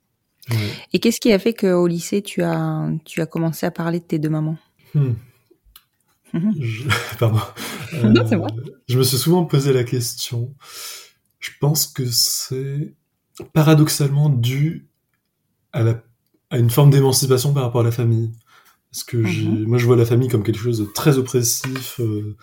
[0.51, 0.57] Ouais.
[0.93, 4.05] Et qu'est-ce qui a fait qu'au lycée, tu as, tu as commencé à parler de
[4.05, 4.59] tes deux mamans?
[4.95, 5.13] Hmm.
[6.35, 6.55] Mhm.
[6.61, 6.83] Je...
[7.19, 7.41] Pardon.
[8.05, 8.49] Non, c'est vrai.
[8.89, 10.55] Je me suis souvent posé la question.
[11.43, 12.95] Je pense que c'est
[13.53, 14.87] paradoxalement dû
[15.73, 16.03] à, la...
[16.51, 18.31] à une forme d'émancipation par rapport à la famille.
[18.91, 19.65] Parce que Mhm.
[19.67, 22.37] moi, je vois la famille comme quelque chose de très oppressif, euh,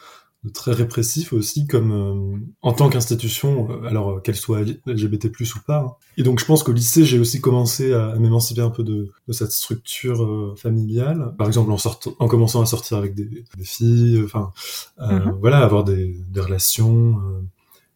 [0.44, 5.28] de très répressif aussi, comme euh, en tant qu'institution, euh, alors euh, qu'elle soit LGBT+
[5.56, 5.80] ou pas.
[5.82, 5.94] hein.
[6.18, 9.10] Et donc, je pense qu'au lycée, j'ai aussi commencé à, à m'émanciper un peu de,
[9.28, 11.36] de cette structure euh, familiale.
[11.38, 14.52] Par exemple, en, sortant, en commençant à sortir avec des, des filles, enfin,
[15.02, 15.38] euh, Mhm.
[15.40, 17.20] voilà, avoir des, des relations.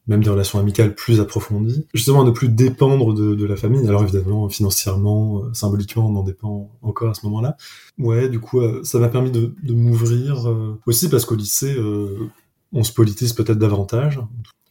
[0.07, 3.87] Même des relations amicales plus approfondies, justement à ne plus dépendre de, de la famille.
[3.87, 7.55] Alors évidemment, financièrement, euh, symboliquement, on en dépend encore à ce moment-là.
[7.97, 11.73] Ouais, du coup, euh, ça m'a permis de, de m'ouvrir euh, aussi parce qu'au lycée,
[11.77, 12.29] euh,
[12.73, 14.19] on se politise peut-être davantage.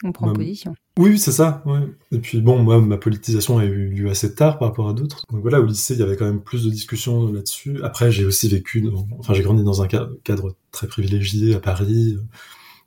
[0.05, 0.75] On prend position.
[0.99, 1.62] Oui, c'est ça.
[1.64, 1.79] Ouais.
[2.11, 5.25] Et puis bon, moi, ma politisation a eu lieu assez tard par rapport à d'autres.
[5.31, 7.81] Donc voilà, au lycée, il y avait quand même plus de discussions là-dessus.
[7.85, 11.61] Après, j'ai aussi vécu, dans- enfin, j'ai grandi dans un ca- cadre très privilégié à
[11.61, 12.23] Paris, euh,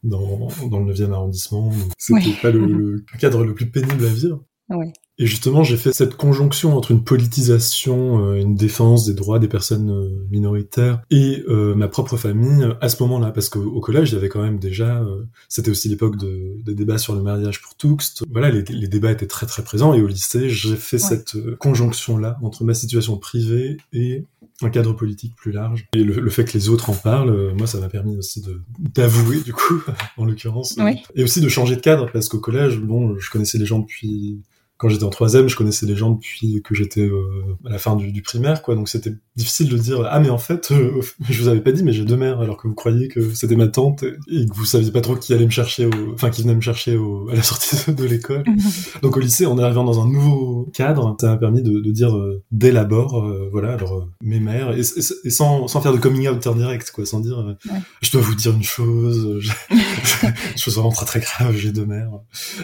[0.05, 1.71] dans, dans le 9e arrondissement.
[1.97, 2.35] C'était Oui.
[2.41, 4.43] pas le, le cadre le plus pénible à vivre.
[4.69, 4.91] Ouais.
[5.17, 9.47] Et justement, j'ai fait cette conjonction entre une politisation, euh, une défense des droits des
[9.47, 14.11] personnes euh, minoritaires et euh, ma propre famille à ce moment-là, parce qu'au au collège,
[14.11, 15.05] il y avait quand même déjà,
[15.47, 18.23] c'était aussi l'époque de, des débats sur le mariage pour tous.
[18.29, 19.93] Voilà, les, les débats étaient très très présents.
[19.93, 24.25] Et au lycée, j'ai fait cette conjonction-là entre ma situation privée et
[24.61, 25.85] un cadre politique plus large.
[25.93, 28.41] Et le, le fait que les autres en parlent, euh, moi, ça m'a permis aussi
[28.41, 29.81] de d'avouer, du coup,
[30.17, 31.03] en l'occurrence, Oui.
[31.15, 34.41] et aussi de changer de cadre, parce qu'au collège, bon, je connaissais les gens depuis
[34.77, 37.95] quand j'étais en troisième, je connaissais les gens depuis que j'étais euh, à la fin
[37.95, 38.75] du, du primaire, quoi.
[38.75, 41.83] Donc c'était difficile de dire ah mais en fait, euh, je vous avais pas dit,
[41.83, 44.65] mais j'ai deux mères, alors que vous croyiez que c'était ma tante et, que vous
[44.65, 45.91] saviez pas trop qui allait me chercher, au...
[46.13, 47.27] enfin qui venait me chercher au...
[47.29, 48.43] à la sortie de l'école.
[49.01, 52.15] Donc au lycée, en arrivant dans un nouveau cadre, ça m'a permis de, de dire
[52.15, 55.93] euh, dès l'abord, euh, voilà, alors euh, mes mères, et, et- et sans, sans faire
[55.93, 57.79] de coming out en direct, quoi, sans dire, Ouais.
[58.01, 59.51] je dois vous dire une chose, je-
[60.57, 62.11] chose vraiment très très grave, j'ai deux mères,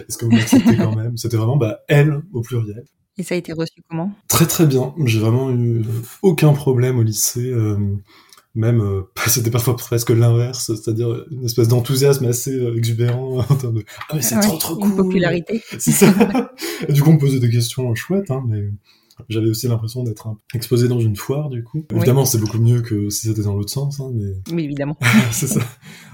[0.08, 1.18] est-ce que vous m'acceptez quand même?
[1.18, 2.84] C'était vraiment bah, elle au pluriel.
[3.18, 4.12] Et ça a été reçu comment?
[4.28, 5.84] Très très bien, j'ai vraiment eu
[6.22, 7.52] aucun problème au lycée.
[7.52, 7.78] euh,
[8.56, 13.76] même, euh, c'était parfois presque l'inverse, c'est-à-dire une espèce d'enthousiasme assez euh, exubérant en termes
[13.76, 15.62] de ah mais c'est Ouais, trop trop cool, Une popularité.
[15.80, 16.52] c'est ça.
[16.90, 18.70] Du coup, on me posait des questions chouettes, hein, mais
[19.30, 21.86] j'avais aussi l'impression d'être exposé dans une foire, du coup.
[21.92, 21.98] Oui.
[21.98, 24.98] Évidemment, c'est beaucoup mieux que si c'était dans l'autre sens, hein, mais Oui, évidemment.
[25.32, 25.62] c'est ça.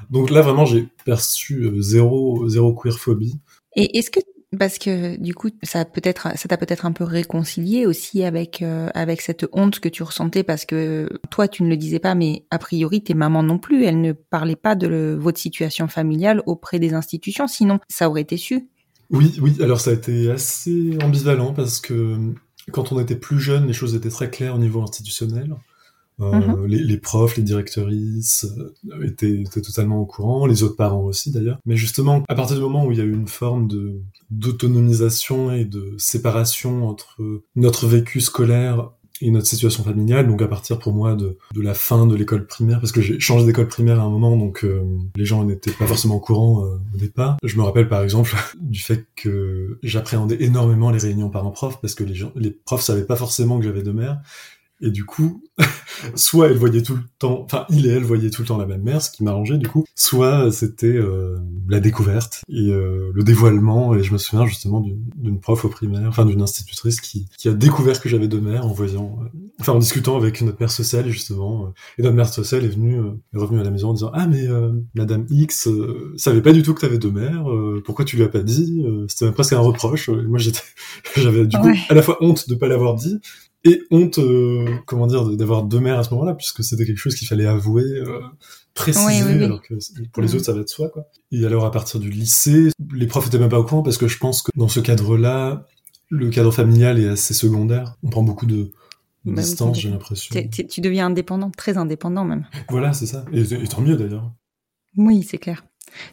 [0.09, 3.39] Donc là, vraiment, j'ai perçu zéro, zéro queerphobie.
[3.75, 4.19] Et est-ce que
[4.57, 8.89] parce que du coup, ça peut-être, ça t'a peut-être un peu réconcilié aussi avec euh,
[8.93, 12.45] avec cette honte que tu ressentais parce que toi, tu ne le disais pas, mais
[12.49, 16.79] a priori, tes mamans non plus, elles ne parlaient pas de votre situation familiale auprès
[16.79, 18.69] des institutions, sinon ça aurait été su.
[19.09, 22.33] Oui, oui, alors ça a été assez ambivalent parce que euh,
[22.71, 25.55] quand on était plus jeune, les choses étaient très claires au niveau institutionnel.
[26.19, 26.65] Euh, Mhm.
[26.65, 31.31] les, les profs, les directrices euh, étaient, étaient totalement au courant, les autres parents aussi
[31.31, 31.59] d'ailleurs.
[31.65, 35.51] Mais justement, à partir du moment où il y a eu une forme de d'autonomisation
[35.51, 38.89] et de séparation entre notre vécu scolaire
[39.21, 42.45] et notre situation familiale, donc à partir pour moi de, de la fin de l'école
[42.45, 44.83] primaire, parce que j'ai changé d'école primaire à un moment, donc euh,
[45.15, 47.37] les gens n'étaient pas forcément au courant euh, au départ.
[47.43, 52.03] Je me rappelle par exemple du fait que j'appréhendais énormément les réunions parents-prof, parce que
[52.03, 54.19] les, gens, les profs savaient pas forcément que j'avais deux mères,
[54.81, 55.43] et du coup,
[56.15, 58.65] soit elle voyait tout le temps, enfin il et elle voyaient tout le temps la
[58.65, 61.37] même mère, ce qui m'arrangeait du coup, soit c'était euh,
[61.67, 63.95] la découverte et euh, le dévoilement.
[63.95, 64.85] Et je me souviens justement
[65.15, 68.65] d'une prof au primaire, enfin d'une institutrice qui, qui a découvert que j'avais deux mères
[68.65, 71.65] en voyant, euh, enfin en discutant avec notre mère sociale justement.
[71.65, 74.11] euh, et notre mère sociale est venue, euh, est revenue à la maison en disant
[74.13, 77.81] ah mais euh, Madame X euh, savait pas du tout que t'avais deux mères, euh,
[77.83, 80.09] pourquoi tu lui as pas dit C'était presque un reproche.
[80.09, 80.61] Et moi j'étais,
[81.15, 81.75] j'avais du coup Ouais.
[81.89, 83.19] à la fois honte de pas l'avoir dit
[83.67, 87.15] et honte, euh, comment dire, d'avoir deux mères à ce moment-là, puisque c'était quelque chose
[87.15, 88.19] qu'il fallait avouer, euh,
[88.73, 89.43] préciser, Oui, oui, oui.
[89.45, 89.73] alors que
[90.11, 90.35] pour les Mhm.
[90.35, 91.05] autres, ça va de soi, quoi.
[91.31, 94.07] Et alors, à partir du lycée, les profs étaient même pas au courant, parce que
[94.07, 95.65] je pense que dans ce cadre-là,
[96.09, 97.95] le cadre familial est assez secondaire.
[98.03, 98.71] On prend beaucoup de,
[99.25, 100.33] de Bah distance, j'ai l'impression.
[100.69, 102.45] Tu deviens indépendant, très indépendant même.
[102.69, 103.25] Voilà, c'est ça.
[103.33, 104.31] Et, et tant mieux, d'ailleurs.
[104.95, 105.65] Oui, c'est clair.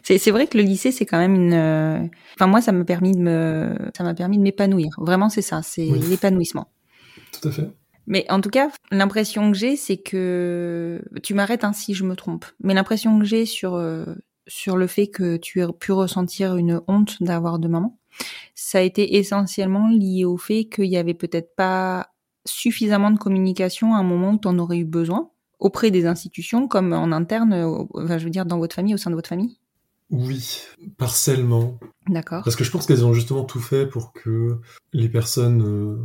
[0.03, 1.53] C'est vrai que le lycée, c'est quand même une.
[1.53, 1.99] euh,
[2.35, 4.89] Enfin, moi, ça m'a permis de me, ça m'a permis de m'épanouir.
[4.97, 5.99] Vraiment, c'est ça, c'est Oui.
[6.09, 6.67] l'épanouissement.
[7.41, 7.69] Tout à fait.
[8.07, 12.15] Mais en tout cas, l'impression que j'ai, c'est que tu m'arrêtes hein, si je me
[12.15, 12.45] trompe.
[12.63, 14.05] Mais l'impression que j'ai sur euh,
[14.47, 17.97] sur le fait que tu aies pu ressentir une honte d'avoir deux mamans,
[18.53, 22.11] ça a été essentiellement lié au fait qu'il y avait peut-être pas
[22.45, 26.67] suffisamment de communication à un moment où tu en aurais eu besoin auprès des institutions,
[26.67, 29.29] comme en interne, euh, enfin, je veux dire dans votre famille, au sein de votre
[29.29, 29.57] famille.
[30.11, 30.61] Oui,
[30.97, 31.79] partiellement.
[32.07, 32.43] D'accord.
[32.43, 34.59] Parce que je pense qu'elles ont justement tout fait pour que
[34.93, 35.97] les personnes euh,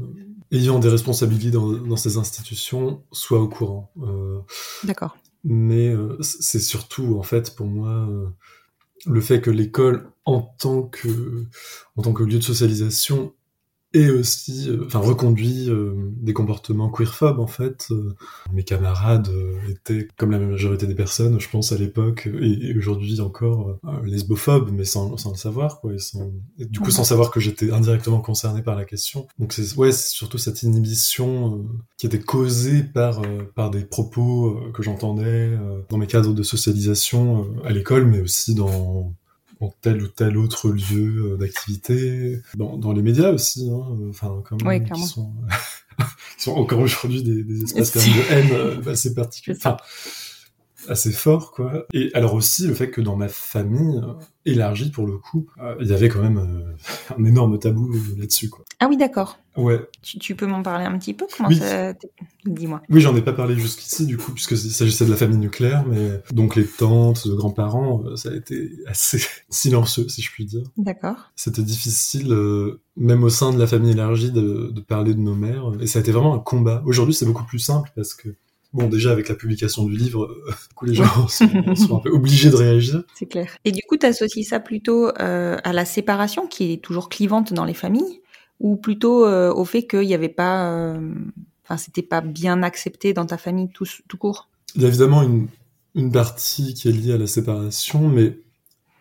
[0.52, 3.92] ayant des responsabilités dans, dans ces institutions soient au courant.
[4.02, 4.40] Euh,
[4.84, 5.16] D'accord.
[5.44, 8.26] mais euh, c'est surtout, en fait, pour moi, euh,
[9.06, 11.46] le fait que l'école, en tant que,
[11.96, 13.34] en tant que lieu de socialisation,
[13.92, 17.88] et aussi, euh, enfin, reconduit euh, des comportements queerphobes en fait.
[17.90, 18.14] Euh,
[18.52, 23.20] mes camarades euh, étaient, comme la majorité des personnes, je pense à l'époque et, aujourd'hui
[23.20, 25.94] encore, euh, lesbophobes, mais sans, le savoir, quoi.
[25.94, 29.26] Et, sans, du coup, sans savoir que j'étais indirectement concerné par la question.
[29.38, 33.22] Donc c'est ouais, c'est surtout cette inhibition qui était causée par
[33.54, 39.14] par des propos que j'entendais dans mes cadres de socialisation à l'école, mais aussi dans
[39.60, 44.10] dans tel ou tel autre lieu euh, d'activité, dans, dans les médias aussi, hein, euh,
[44.10, 45.32] enfin, quand même, Oui, qui sont,
[46.38, 49.76] qui sont encore aujourd'hui des, des espaces de haine euh, assez particuliers, enfin,
[50.88, 51.86] assez forts, quoi.
[51.92, 54.00] Et alors aussi le fait que dans ma famille
[54.46, 58.48] élargie, pour le coup, euh, il y avait quand même euh, un énorme tabou là-dessus,
[58.48, 58.64] quoi.
[58.80, 59.38] Ah oui, d'accord.
[59.56, 61.26] Ouais, Tu, tu peux m'en parler un petit peu?
[61.36, 61.56] Comment Oui.
[61.56, 61.92] ça...
[62.46, 62.80] Dis-moi.
[62.88, 65.84] oui, j'en ai pas parlé jusqu'ici, du coup, puisque il s'agissait de la famille nucléaire,
[65.86, 70.46] mais donc les tantes, les grands-parents, euh, ça a été assez silencieux, si je puis
[70.46, 70.62] dire.
[70.78, 71.30] D'accord.
[71.36, 75.34] C'était difficile, euh, même au sein de la famille élargie, de, de parler de nos
[75.34, 75.72] mères.
[75.80, 76.82] Et ça a été vraiment un combat.
[76.86, 78.30] Aujourd'hui, c'est beaucoup plus simple parce que,
[78.72, 82.00] bon, déjà avec la publication du livre, euh, du coup, les gens sont, sont un
[82.00, 83.02] peu obligés de réagir.
[83.14, 83.50] C'est clair.
[83.64, 87.52] Et du coup, tu associes ça plutôt euh, à la séparation qui est toujours clivante
[87.52, 88.20] dans les familles
[88.58, 90.94] ou plutôt euh, au fait qu'il n'y avait pas...
[91.64, 94.48] Enfin, c'était pas bien accepté dans ta famille tout, tout court?
[94.74, 95.46] Il y a évidemment une,
[95.94, 98.38] une partie qui est liée à la séparation, mais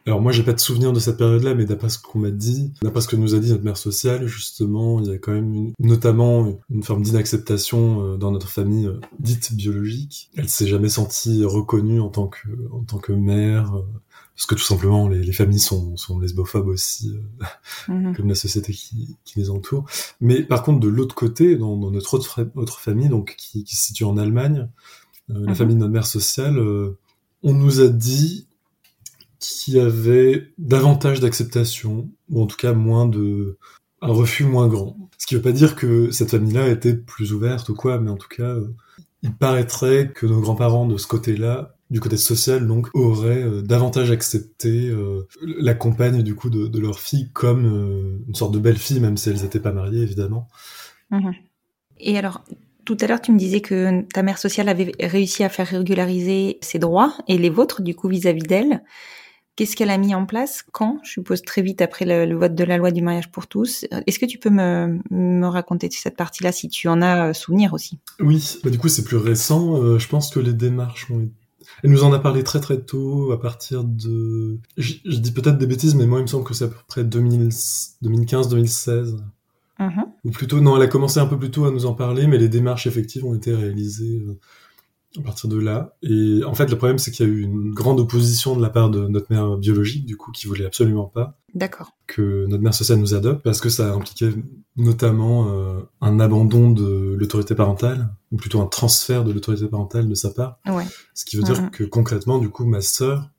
[0.09, 2.73] alors moi j'ai pas de souvenir de cette période-là, mais d'après ce qu'on m'a dit,
[2.81, 5.53] d'après ce que nous a dit notre mère sociale, justement, il y a quand même
[5.53, 10.29] une- notamment une forme d'inacceptation euh, dans notre famille euh, dite biologique.
[10.35, 13.81] Elle s'est jamais sentie reconnue en tant que en tant que mère, euh,
[14.35, 17.45] parce que tout simplement les, les familles sont, sont lesbophobes aussi, euh,
[17.93, 18.15] Mhm.
[18.15, 19.85] comme la société qui, qui les entoure.
[20.21, 23.75] Mais par contre, de l'autre côté, dans, dans notre autre, autre famille, donc qui, qui
[23.75, 24.67] se situe en Allemagne,
[25.29, 25.55] euh, la Mhm.
[25.55, 26.97] famille de notre mère sociale, euh,
[27.43, 28.47] on nous a dit
[29.39, 33.57] qu'il y avait davantage d'acceptation, ou en tout cas moins de
[34.01, 34.95] un refus moins grand.
[35.17, 38.17] Ce qui veut pas dire que cette famille-là était plus ouverte ou quoi, mais en
[38.17, 38.73] tout cas, euh,
[39.23, 44.11] il paraîtrait que nos grands-parents de ce côté-là, du côté social, donc, auraient euh, davantage
[44.11, 49.17] accepté euh, la compagne du coup de, leur fille comme une sorte de belle-fille, même
[49.17, 50.47] si elles n'étaient pas mariées, évidemment.
[51.11, 51.33] Mhm.
[51.99, 52.45] Et alors,
[52.85, 56.57] tout à l'heure, tu me disais que ta mère sociale avait réussi à faire régulariser
[56.61, 58.81] ses droits et les vôtres, du coup, vis-à-vis d'elle.
[59.59, 61.01] Qu'est-ce qu'elle a mis en place Quand?
[61.03, 63.85] Je suppose très vite après le, le vote de la loi du mariage pour tous.
[64.07, 67.73] Est-ce que tu peux me, me raconter cette partie-là, si tu en as euh, souvenir
[67.73, 67.99] aussi?
[68.21, 69.83] Oui, bah, du coup c'est plus récent.
[69.83, 71.33] Euh, je pense que les démarches ont été...
[71.83, 74.59] Elle nous en a parlé très très tôt, à partir de...
[74.77, 76.77] Je, je dis peut-être des bêtises, mais moi il me semble que c'est à peu
[76.87, 79.17] près 2015-2016.
[79.77, 80.05] Mhm.
[80.23, 82.37] Ou plutôt, non, elle a commencé un peu plus tôt à nous en parler, mais
[82.37, 84.37] les démarches effectives ont été réalisées euh,
[85.17, 85.95] à partir de là.
[86.03, 88.69] Et en fait, le problème, c'est qu'il y a eu une grande opposition de la
[88.69, 91.91] part de notre mère biologique, du coup, qui voulait absolument pas D'accord.
[92.05, 94.31] que notre mère sociale nous adopte, parce que ça impliquait
[94.75, 100.15] notamment euh, un abandon de l'autorité parentale, ou plutôt un transfert de l'autorité parentale de
[100.15, 100.59] sa part.
[100.67, 100.85] Ouais.
[101.15, 103.29] Ce qui veut dire que concrètement, du coup, ma sœur,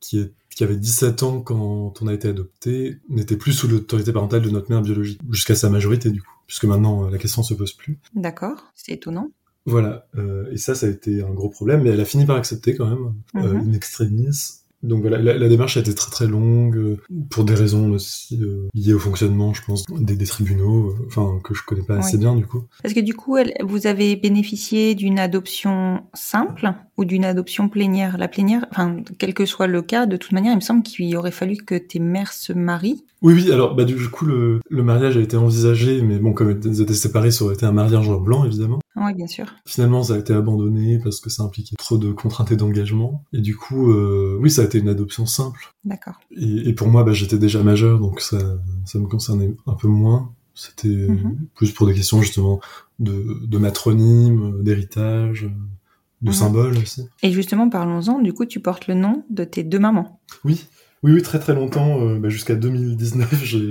[0.00, 4.12] qui, est, qui avait 17 ans quand on a été adopté, n'était plus sous l'autorité
[4.12, 7.42] parentale de notre mère biologique, jusqu'à sa majorité, du coup, puisque maintenant euh, la question
[7.42, 7.98] se pose plus.
[8.14, 8.64] D'accord.
[8.74, 9.30] C'est étonnant.
[9.66, 12.36] Voilà, euh, et ça, ça a été un gros problème, mais elle a fini par
[12.36, 13.68] accepter quand même, euh, Mhm.
[13.68, 14.28] in extremis.
[14.82, 16.96] Donc voilà, la, la démarche a été très très longue, euh,
[17.30, 21.40] pour des raisons aussi euh, liées au fonctionnement, je pense, des, des tribunaux, euh, enfin,
[21.42, 22.20] que je connais pas assez Oui.
[22.20, 22.62] bien, du coup.
[22.82, 28.16] Parce que du coup, elle, vous avez bénéficié d'une adoption simple ou d'une adoption plénière
[28.18, 31.14] La plénière, enfin, quel que soit le cas, de toute manière, il me semble qu'il
[31.16, 33.04] aurait fallu que tes mères se marient.
[33.22, 36.60] Oui, oui, alors, bah, du coup, le, le mariage a été envisagé, mais bon, comme
[36.64, 38.78] ils étaient séparés, ça aurait été un mariage en blanc, évidemment.
[38.96, 39.46] Oui, bien sûr.
[39.66, 43.24] Finalement, ça a été abandonné parce que ça impliquait trop de contraintes et d'engagement.
[43.32, 45.72] Et du coup, euh, oui, ça a été une adoption simple.
[45.84, 46.14] D'accord.
[46.30, 48.38] Et, et pour moi, bah, j'étais déjà majeur, donc ça,
[48.84, 50.30] ça me concernait un peu moins.
[50.54, 51.36] C'était Mhm.
[51.54, 52.60] plus pour des questions justement
[52.98, 55.50] de, de matronyme, d'héritage,
[56.26, 56.36] de Mhm.
[56.36, 57.02] symboles aussi.
[57.22, 58.20] Et justement, parlons-en.
[58.20, 60.20] Du coup, tu portes le nom de tes deux mamans.
[60.44, 60.66] Oui,
[61.02, 63.70] oui, oui, très très longtemps, euh, bah, jusqu'à 2019, j'ai,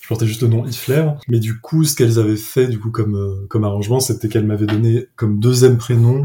[0.00, 1.08] je portais juste le nom Ifler.
[1.28, 4.46] Mais du coup, ce qu'elles avaient fait, du coup, comme, euh, comme arrangement, c'était qu'elles
[4.46, 6.24] m'avaient donné comme deuxième prénom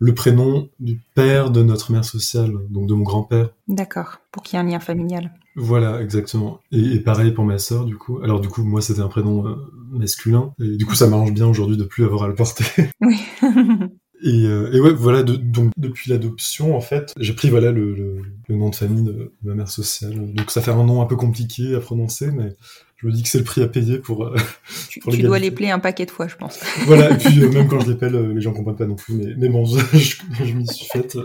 [0.00, 3.50] le prénom du père de notre mère sociale, donc de mon grand-père.
[3.66, 4.18] D'accord.
[4.30, 5.32] Pour qu'il y ait un lien familial.
[5.56, 6.60] Voilà, exactement.
[6.70, 8.20] Et, et pareil pour ma sœur, du coup.
[8.22, 9.56] Alors, du coup, moi, c'était un prénom euh,
[9.90, 10.52] masculin.
[10.62, 12.64] Et du coup, ça m'arrange bien aujourd'hui de plus avoir à le porter.
[13.00, 13.18] Oui.
[14.22, 17.94] Et, euh, et ouais, voilà, de- donc depuis l'adoption, en fait, j'ai pris voilà le,
[17.94, 20.34] le, le nom de famille de, de ma mère sociale.
[20.34, 22.56] Donc ça fait un nom un peu compliqué à prononcer, mais
[22.96, 24.24] je me dis que c'est le prix à payer pour.
[24.26, 24.34] euh,
[24.88, 26.58] Tu, Pour tu dois plaire un paquet de fois, je pense.
[26.86, 29.14] voilà, et puis euh, même quand je l'appelle, euh, les gens comprennent pas non plus,
[29.14, 31.16] mais, mais bon, je, je, je m'y suis faite.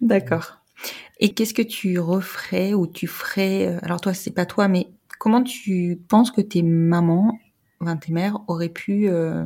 [0.00, 0.58] D'accord.
[1.20, 5.42] Et qu'est-ce que tu referais ou tu ferais Alors toi, c'est pas toi, mais comment
[5.42, 7.38] tu penses que tes mamans,
[8.08, 9.44] mères, auraient pu euh,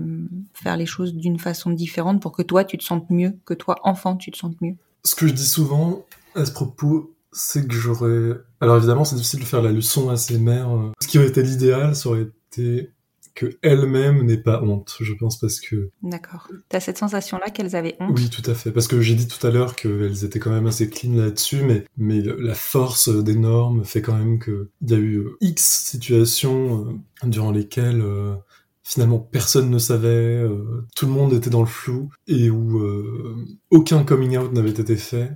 [0.55, 3.77] faire les choses d'une façon différente pour que toi, tu te sentes mieux, que toi,
[3.83, 7.74] enfant, tu te sentes mieux ce que je dis souvent à ce propos, c'est que
[7.74, 8.35] j'aurais.
[8.61, 10.70] Alors évidemment, c'est difficile de faire la leçon à ses mères.
[10.70, 10.92] euh.
[11.01, 12.92] Ce qui aurait été l'idéal, ça aurait été
[13.38, 16.48] que elle-même n'ait pas honte, je pense, parce que D'accord.
[16.68, 18.18] T'as cette sensation-là qu'elles avaient honte?
[18.18, 20.66] Oui, tout à fait, parce que j'ai dit tout à l'heure qu'elles étaient quand même
[20.66, 24.94] assez clean là-dessus, mais mais la force des normes fait quand même que il y
[24.94, 28.35] a eu euh, X situations euh, durant lesquelles euh,
[28.83, 30.09] finalement personne ne savait,
[30.42, 33.37] euh, tout le monde était dans le flou et où euh,
[33.70, 35.31] aucun coming out n'avait été fait.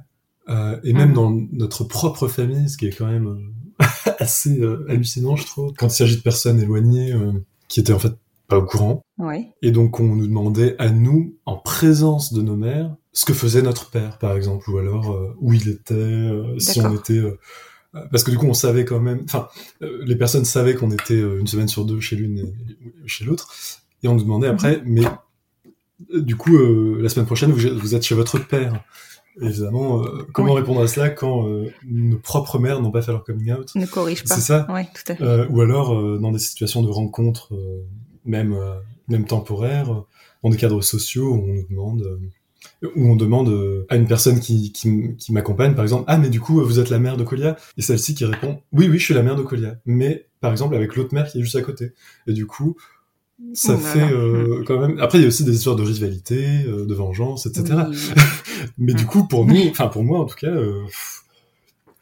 [0.84, 1.14] Et même Mhm.
[1.14, 3.52] dans notre propre famille, ce qui est quand même
[4.18, 7.14] assez hallucinant, je trouve, quand il s'agit de personnes éloignées
[7.72, 8.12] qui étaient en fait
[8.48, 9.02] pas au courant.
[9.16, 9.48] Ouais.
[9.62, 13.62] Et donc on nous demandait à nous, en présence de nos mères, ce que faisait
[13.62, 17.14] notre père, par exemple, ou alors euh, où il était, euh, si on était...
[17.14, 17.38] euh,
[18.10, 19.22] parce que du coup on savait quand même...
[19.24, 19.48] Enfin,
[19.80, 23.54] les personnes savaient qu'on était une semaine sur deux chez l'une et chez l'autre,
[24.02, 25.06] et on nous demandait après, mais
[26.12, 26.58] euh, du coup,
[26.98, 28.84] la semaine prochaine, vous, vous êtes chez votre père.
[29.40, 30.60] Évidemment, euh, comment Oui.
[30.60, 33.74] répondre à cela quand euh, nos propres mères n'ont pas fait leur coming out?
[33.74, 34.34] Ne corrige pas.
[34.34, 34.66] C'est ça?
[34.70, 35.22] Ouais, tout à fait.
[35.24, 37.82] euh, ou alors euh, dans des situations de rencontres, euh,
[38.24, 38.74] même, euh,
[39.08, 40.04] même temporaires,
[40.42, 42.20] dans des cadres sociaux où on nous demande,
[42.96, 46.40] où on demande à une personne qui, qui, qui m'accompagne, par exemple, ah mais du
[46.40, 49.14] coup vous êtes la mère de Colia, et celle-ci qui répond, oui oui je suis
[49.14, 51.92] la mère de Colia, mais par exemple avec l'autre mère qui est juste à côté,
[52.26, 52.76] et du coup
[53.54, 54.98] ça Oh fait euh, quand même.
[55.00, 57.84] Après il y a aussi des histoires de rivalité, euh, de vengeance, etc.
[57.88, 57.96] Oui.
[58.78, 60.82] Mais du coup, pour nous, enfin pour moi en tout cas, euh,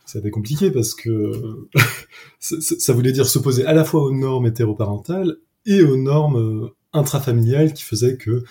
[0.05, 1.69] ça a été compliqué parce que
[2.39, 7.73] ça, voulait dire s'opposer à la fois aux normes hétéroparentales et aux normes euh, intrafamiliales
[7.73, 8.45] qui faisaient que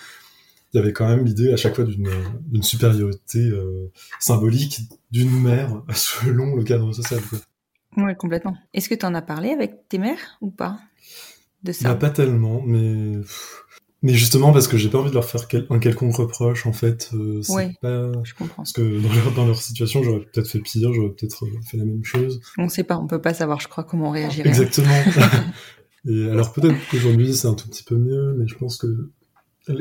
[0.72, 3.50] il y avait quand même l'idée à chaque fois d'une supériorité
[4.20, 7.20] symbolique d'une mère selon le cadre social.
[7.28, 7.40] Quoi.
[8.04, 8.56] Ouais, complètement.
[8.72, 10.78] Est-ce que tu en as parlé avec tes mères ou pas?
[11.62, 13.18] De Bah, ça pas tellement, mais
[14.02, 16.72] mais justement parce que j'ai pas envie de leur faire quel- un quelconque reproche en
[16.72, 17.10] fait.
[17.12, 17.42] euh,
[17.82, 18.56] pas Je comprends.
[18.62, 21.76] parce que dans leur, dans leur situation, j'aurais peut-être fait pire, j'aurais peut-être euh, fait
[21.76, 22.40] la même chose.
[22.56, 24.48] On sait pas, on peut pas savoir, je crois, comment on réagirait.
[24.48, 24.88] Exactement.
[26.08, 29.10] Et alors peut-être qu'aujourd'hui c'est un tout petit peu mieux, mais je pense que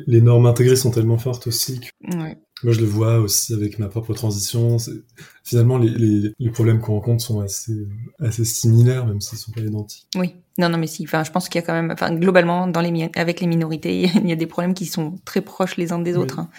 [0.06, 2.38] les normes intégrées sont tellement fortes aussi que Ouais.
[2.64, 4.78] Moi je le vois aussi avec ma propre transition.
[5.44, 7.88] Finalement les, les, les problèmes qu'on rencontre sont assez,
[8.20, 10.08] assez similaires, même s'ils sont pas identiques.
[10.16, 10.36] Oui.
[10.58, 11.04] Non, non, mais si.
[11.06, 14.10] Enfin, je pense qu'il y a quand même, enfin, globalement, dans les, avec les minorités,
[14.16, 16.24] il y a des problèmes qui sont très proches les uns des Oui.
[16.24, 16.40] autres.
[16.40, 16.50] hein.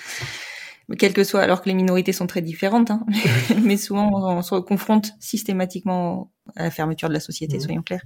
[0.99, 3.05] Quel que soit, alors que les minorités sont très différentes, hein.
[3.63, 8.03] mais souvent on se confronte systématiquement à la fermeture de la société, soyons clairs.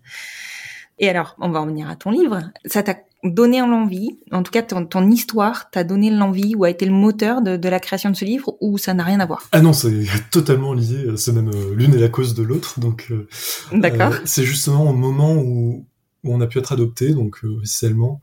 [0.98, 2.50] Et alors, on va en venir à ton livre.
[2.66, 6.70] Ça t'a donné l'envie, en tout cas ton, ton histoire t'a donné l'envie ou a
[6.70, 9.26] été le moteur de, de la création de ce livre ou ça n'a rien à
[9.26, 9.48] voir?
[9.52, 13.08] Ah non, c'est totalement lié, c'est même euh, l'une est la cause de l'autre, donc
[13.10, 13.26] euh,
[13.72, 14.12] D'accord.
[14.12, 15.86] Euh, c'est justement au moment où,
[16.22, 18.20] où on a pu être adopté, donc officiellement,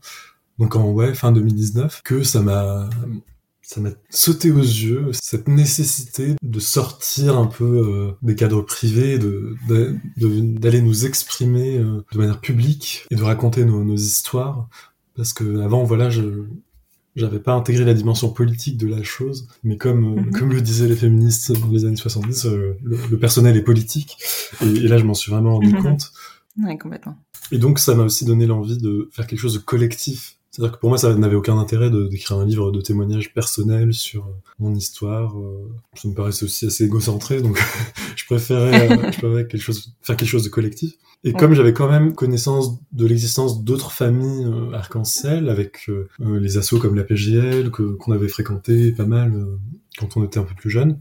[0.58, 2.88] donc en ouais, fin 2019, que ça m'a
[3.72, 9.18] ça m'a sauté aux yeux cette nécessité de sortir un peu euh, des cadres privés,
[9.18, 14.68] de d'aller nous exprimer euh, de manière publique et de raconter nos, nos histoires,
[15.16, 16.44] parce que avant voilà je
[17.14, 20.30] j'avais pas intégré la dimension politique de la chose, mais comme, euh, Mhm.
[20.32, 24.16] comme le disaient les féministes dans les années 70, euh, le, le personnel est politique.
[24.62, 25.82] Et, et là, je m'en suis vraiment rendu Mhm.
[25.82, 26.10] compte.
[26.62, 27.18] Ouais, complètement.
[27.50, 30.38] Et donc, ça m'a aussi donné l'envie de faire quelque chose de collectif.
[30.52, 34.26] C'est-à-dire que pour moi, ça n'avait aucun intérêt d'écrire un livre de témoignages personnels sur
[34.26, 35.38] euh, mon histoire.
[35.38, 37.58] euh, Ça me paraissait aussi assez égocentré, donc
[38.16, 40.92] je préférais, euh, je préférais quelque chose, faire quelque chose de collectif.
[41.24, 45.88] Et comme j'avais quand même connaissance de l'existence d'autres familles arc-en-ciel, avec
[46.18, 49.46] les assos comme la PGL, qu'on avait fréquenté pas mal
[50.00, 50.98] quand on était un peu plus jeune,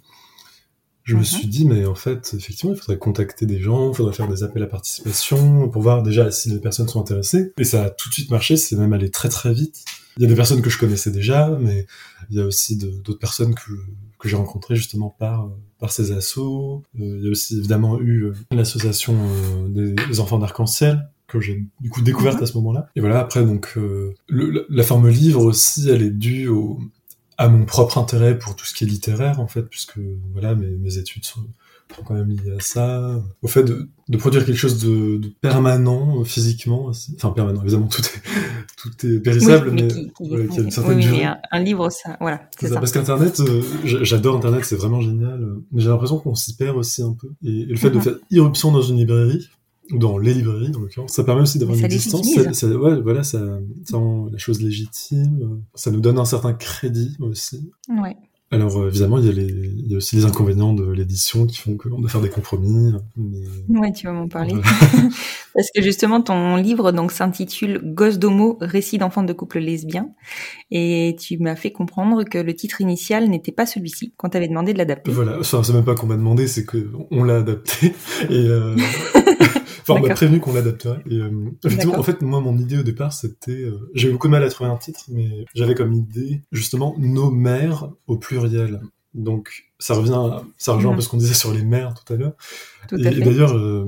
[1.04, 1.26] je me Mhm.
[1.26, 4.44] suis dit, mais en fait, effectivement, il faudrait contacter des gens, il faudrait faire des
[4.44, 7.54] appels à participation pour voir déjà si les personnes sont intéressées.
[7.58, 9.84] Et ça a tout de suite marché, c'est même allé très très vite.
[10.18, 11.88] Il y a des personnes que je connaissais déjà, mais
[12.30, 13.72] il y a aussi d'autres personnes que,
[14.20, 15.50] que j'ai rencontrées justement par,
[15.80, 16.84] par ces assos.
[17.00, 21.40] Euh, il y a aussi évidemment eu euh, l'association euh, des, des enfants d'arc-en-ciel que
[21.40, 22.44] j'ai du coup découverte Mhm.
[22.44, 22.90] à ce moment-là.
[22.96, 26.78] Et voilà, après donc euh, le- la forme livre aussi, elle est due au,
[27.38, 29.98] à mon propre intérêt pour tout ce qui est littéraire en fait, puisque
[30.34, 31.42] voilà mes, mes études sont-
[32.06, 36.22] quand même lié à ça, au fait de, de produire quelque chose de, de permanent
[36.22, 37.14] euh, physiquement, aussi.
[37.18, 38.22] enfin permanent, évidemment tout est
[38.78, 41.26] tout est périssable, Oui, mais mais, qui- qui- voilà, qui a une certaine oui, durée.
[41.26, 42.80] un, un livre, ça, voilà, C'est c'est ça, ça.
[42.80, 47.04] Parce qu'Internet, euh, j'adore Internet, c'est vraiment génial, mais j'ai l'impression qu'on s'y perd aussi
[47.04, 47.28] un peu.
[47.44, 48.02] Et, et le fait de Mhm.
[48.02, 49.50] faire irruption dans une librairie,
[49.94, 52.34] dans les librairies, en l'occurrence, ça permet aussi d'avoir une distance.
[52.34, 53.40] Ça, ça- ouais, voilà, ça,
[53.84, 55.62] ça rend la chose légitime.
[55.76, 57.72] Ça nous donne un certain crédit aussi.
[57.90, 58.16] Ouais.
[58.54, 61.46] Alors euh, évidemment, il y, a les, il y a aussi les inconvénients de l'édition
[61.46, 62.92] qui font qu'on doit faire des compromis.
[63.16, 63.80] Mais...
[63.80, 64.54] Ouais, tu vas m'en parler.
[65.56, 70.10] Parce que justement, ton livre donc s'intitule Gosse d'homo, récit d'enfants de couple lesbien.
[70.70, 74.74] Et tu m'as fait comprendre que le titre initial n'était pas celui-ci quand t'avais demandé
[74.74, 75.12] de l'adapter.
[75.12, 77.94] Voilà, enfin, c'est même pas qu'on m'a demandé, c'est que on l'a adapté.
[78.30, 78.76] Et euh...
[79.82, 81.02] enfin, on m'a prévenu qu'on l'adapterait.
[81.10, 81.30] Et euh,
[81.98, 84.50] en fait, moi, mon idée au départ, c'était, euh, j'ai eu beaucoup de mal à
[84.50, 88.82] trouver un titre, mais j'avais comme idée justement nos mères au pluriel.
[89.14, 90.98] Donc, ça revient, à- ça rejoint un Mhm.
[91.00, 92.32] peu ce qu'on disait sur les mères tout à l'heure.
[92.98, 93.86] Et, d'ailleurs, euh,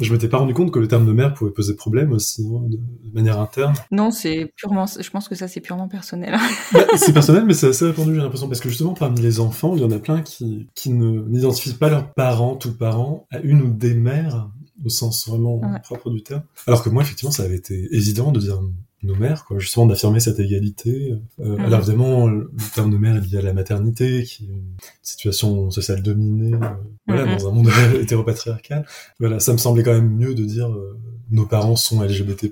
[0.00, 2.60] je m'étais pas rendu compte que le terme de mère pouvait poser problème aussi, hein,
[2.68, 3.72] de, de manière interne.
[3.90, 6.36] Non, c'est purement, je pense que ça c'est purement personnel.
[6.74, 9.74] Bah, c'est personnel, mais c'est assez répandu, j'ai l'impression, parce que justement, parmi les enfants,
[9.76, 13.38] il y en a plein qui, qui ne, n'identifient pas leurs parents, ou parents, à
[13.40, 14.50] une ou des mères,
[14.84, 15.80] au sens vraiment Ouais.
[15.82, 16.42] propre du terme.
[16.66, 18.60] Alors que moi, effectivement, ça avait été évident de dire
[19.06, 21.12] nos mères, quoi, justement, d'affirmer cette égalité.
[21.40, 21.60] Euh, Mhm.
[21.64, 24.62] Alors évidemment, le terme de mère est lié à la maternité, qui est une
[25.02, 26.68] situation sociale dominée, euh,
[27.06, 27.38] voilà, Mhm.
[27.38, 27.68] dans un monde
[28.00, 28.84] hétéropatriarcal.
[29.20, 30.98] Voilà, ça me semblait quand même mieux de dire euh,
[31.30, 32.50] nos parents sont LGBT+,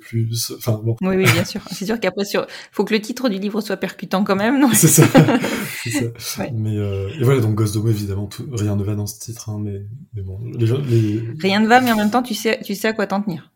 [0.56, 1.60] enfin bon, oui, oui, bien sûr.
[1.70, 4.60] C'est sûr qu'après, sur, faut que le titre du livre soit percutant quand même.
[4.60, 4.70] Non?
[4.72, 5.04] C'est ça.
[6.18, 6.42] ça.
[6.42, 6.52] Ouais.
[6.54, 9.58] Mais et voilà, donc Gosse d'Homo, évidemment, tout, rien ne va dans ce titre, hein,
[9.62, 9.82] mais,
[10.14, 11.22] mais bon, les gens, les...
[11.38, 13.50] Rien ne va, mais en même temps, tu sais, tu sais à quoi t'en tenir.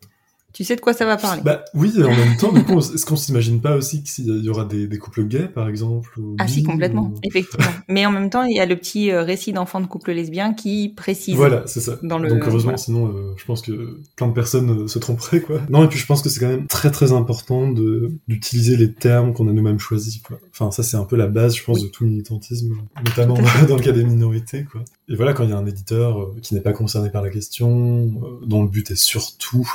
[0.59, 1.41] Tu sais de quoi ça va parler.
[1.41, 4.65] Bah oui, en même temps, du coup, est-ce qu'on s'imagine pas aussi qu'il y aura
[4.65, 7.65] des, des couples gays, par exemple ou ah si, complètement, ou- effectivement.
[7.87, 10.53] Mais en même temps, il y a le petit euh, récit d'enfants de couple lesbien
[10.53, 11.33] qui précise.
[11.33, 11.97] Voilà, c'est ça.
[12.03, 12.77] Dans le- Donc heureusement, voilà.
[12.77, 15.61] sinon, euh, je pense que plein de personnes euh, se tromperaient, quoi.
[15.69, 18.91] Non, et puis je pense que c'est quand même très très important de d'utiliser les
[18.91, 20.39] termes qu'on a nous-mêmes choisis, quoi.
[20.51, 21.83] Enfin, ça c'est un peu la base, je pense, Oui.
[21.85, 23.35] de tout militantisme, notamment
[23.69, 24.81] dans le cas des minorités, quoi.
[25.07, 28.11] Et voilà, quand il y a un éditeur qui n'est pas concerné par la question,
[28.45, 29.65] dont le but est surtout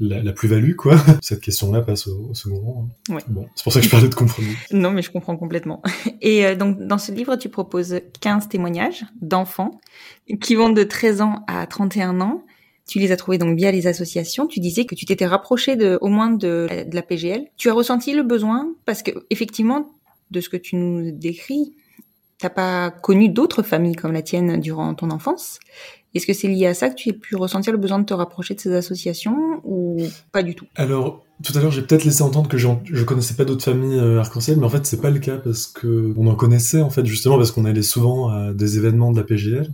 [0.00, 2.88] la, la plus-value, quoi, cette question-là passe au, au second rang.
[3.10, 3.14] hein.
[3.14, 3.22] Ouais.
[3.28, 4.54] Bon, c'est pour ça que je parlais de compromis.
[4.72, 5.82] Non, mais je comprends complètement.
[6.20, 9.80] Et euh, donc, dans ce livre, tu proposes 15 témoignages d'enfants
[10.40, 12.44] qui vont de 13 ans à 31 ans.
[12.86, 14.46] Tu les as trouvés donc via les associations.
[14.48, 17.46] Tu disais que tu t'étais rapproché de, au moins de, de la PGL.
[17.56, 18.74] Tu as ressenti le besoin?
[18.86, 19.88] Parce que, effectivement,
[20.32, 21.76] de ce que tu nous décris,
[22.38, 25.60] t'as pas connu d'autres familles comme la tienne durant ton enfance.
[26.14, 28.14] Est-ce que c'est lié à ça que tu aies pu ressentir le besoin de te
[28.14, 29.96] rapprocher de ces associations ou
[30.30, 30.66] pas du tout?
[30.74, 34.20] Alors, tout à l'heure, j'ai peut-être laissé entendre que je connaissais pas d'autres familles euh,
[34.20, 37.06] arc-en-ciel, mais en fait, c'est pas le cas parce que on en connaissait, en fait,
[37.06, 39.72] justement parce qu'on allait souvent à des événements de la PGL.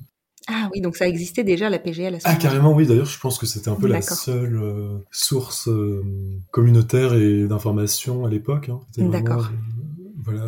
[0.51, 2.87] Ah oui, donc ça existait déjà la PGL à ce Ah, carrément, oui.
[2.87, 6.03] D'ailleurs, je pense que c'était un peu la seule euh, source euh,
[6.51, 8.71] communautaire et d'information à l'époque.
[8.71, 8.81] Hein.
[8.97, 9.51] D'accord.
[9.51, 10.47] euh, voilà,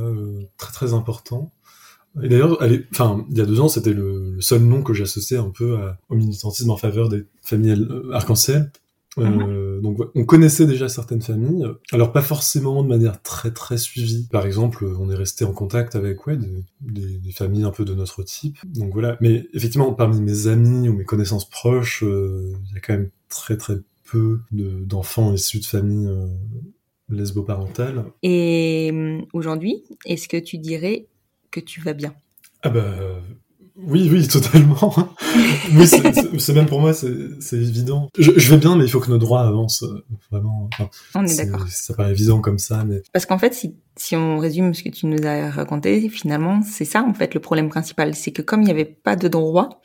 [0.57, 1.53] très très important.
[2.23, 2.59] Et d'ailleurs,
[2.93, 5.77] enfin, il y a deux ans, c'était le, le seul nom que j'associais un peu
[5.77, 8.71] à- au militantisme en faveur des familles euh, arc-en-ciel.
[9.19, 13.77] Euh, Donc, ouais, on connaissait déjà certaines familles, alors pas forcément de manière très très
[13.77, 14.29] suivie.
[14.31, 17.85] Par exemple, on est resté en contact avec ouais, des, des- des familles un peu
[17.85, 18.59] de notre type.
[18.65, 19.17] Donc voilà.
[19.21, 23.11] Mais effectivement, parmi mes amis ou mes connaissances proches, euh, il y a quand même
[23.29, 23.79] très très
[24.11, 26.27] peu de- d'enfants issus de familles euh,
[27.09, 28.05] lesbo-parentales.
[28.23, 31.07] Et hum, aujourd'hui, est-ce que tu dirais
[31.51, 32.15] que tu vas bien
[32.63, 32.85] Ah bah
[33.77, 34.95] oui, oui, totalement.
[35.73, 38.11] oui, c'est- même pour moi, c'est évident.
[38.19, 40.69] Je, je vais bien, mais il faut que nos droits avancent euh, vraiment.
[40.75, 41.67] Enfin, On est c'est- d'accord.
[41.69, 44.91] Ça paraît évident comme ça, mais Parce qu'en fait, si, si on résume ce que
[44.91, 48.15] tu nous as raconté, finalement, c'est ça en fait le problème principal.
[48.15, 49.81] C'est que comme il n'y avait pas de droit,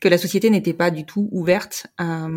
[0.00, 2.28] que la société n'était pas du tout ouverte à,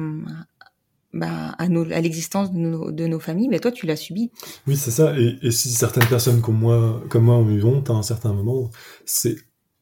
[1.18, 4.32] bah, à, l'existence de nos, familles, mais toi, tu l'as subi.
[4.68, 5.14] oui, c'est ça.
[5.18, 8.70] Et, si certaines personnes comme moi, comme moi ont eu honte à un certain moment,
[9.06, 9.38] c'est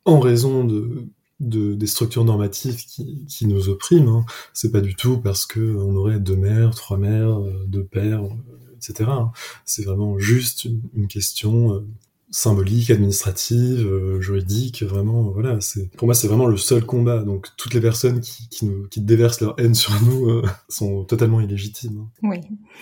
[0.05, 1.07] en raison de,
[1.39, 4.09] de des structures normatives qui, qui nous oppriment.
[4.09, 4.25] Hein.
[4.53, 8.23] C'est pas du tout parce que on aurait deux mères, trois mères, euh, deux pères,
[8.23, 9.09] euh, etc.
[9.09, 9.31] hein.
[9.65, 11.87] C'est vraiment juste une, une question euh,
[12.35, 14.83] symbolique, administrative, euh, juridique.
[14.83, 15.61] Vraiment, voilà.
[15.61, 17.23] C'est pour moi, c'est vraiment le seul combat.
[17.23, 21.05] Donc toutes les personnes qui, qui nous qui déversent leur haine sur nous euh, sont
[21.05, 22.05] totalement illégitimes.
[22.23, 22.39] hein.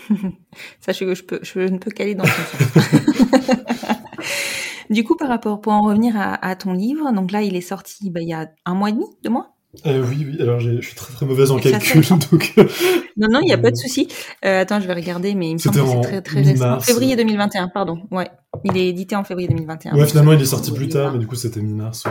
[0.09, 0.17] Oui.
[0.79, 2.89] Sache que je, peux, je ne peux qu'aller dans ton sens.
[4.89, 7.61] du coup, par rapport, pour en revenir à, à ton livre, donc là, il est
[7.61, 9.52] sorti bah, il y a un mois et demi, deux mois
[9.87, 12.53] Euh, oui, oui, alors je suis très très mauvaise en calcul, donc...
[12.59, 12.63] Euh,
[13.17, 14.07] non, non, il n'y a pas de souci.
[14.45, 16.79] Euh, attends, je vais regarder, mais il me semble que c'est très, très récent.
[16.79, 18.29] Février 2021, pardon, ouais.
[18.63, 19.95] Il est édité en février 2021.
[19.95, 22.03] Ouais, finalement, il est sorti plus tard, mais du coup, c'était mi-mars.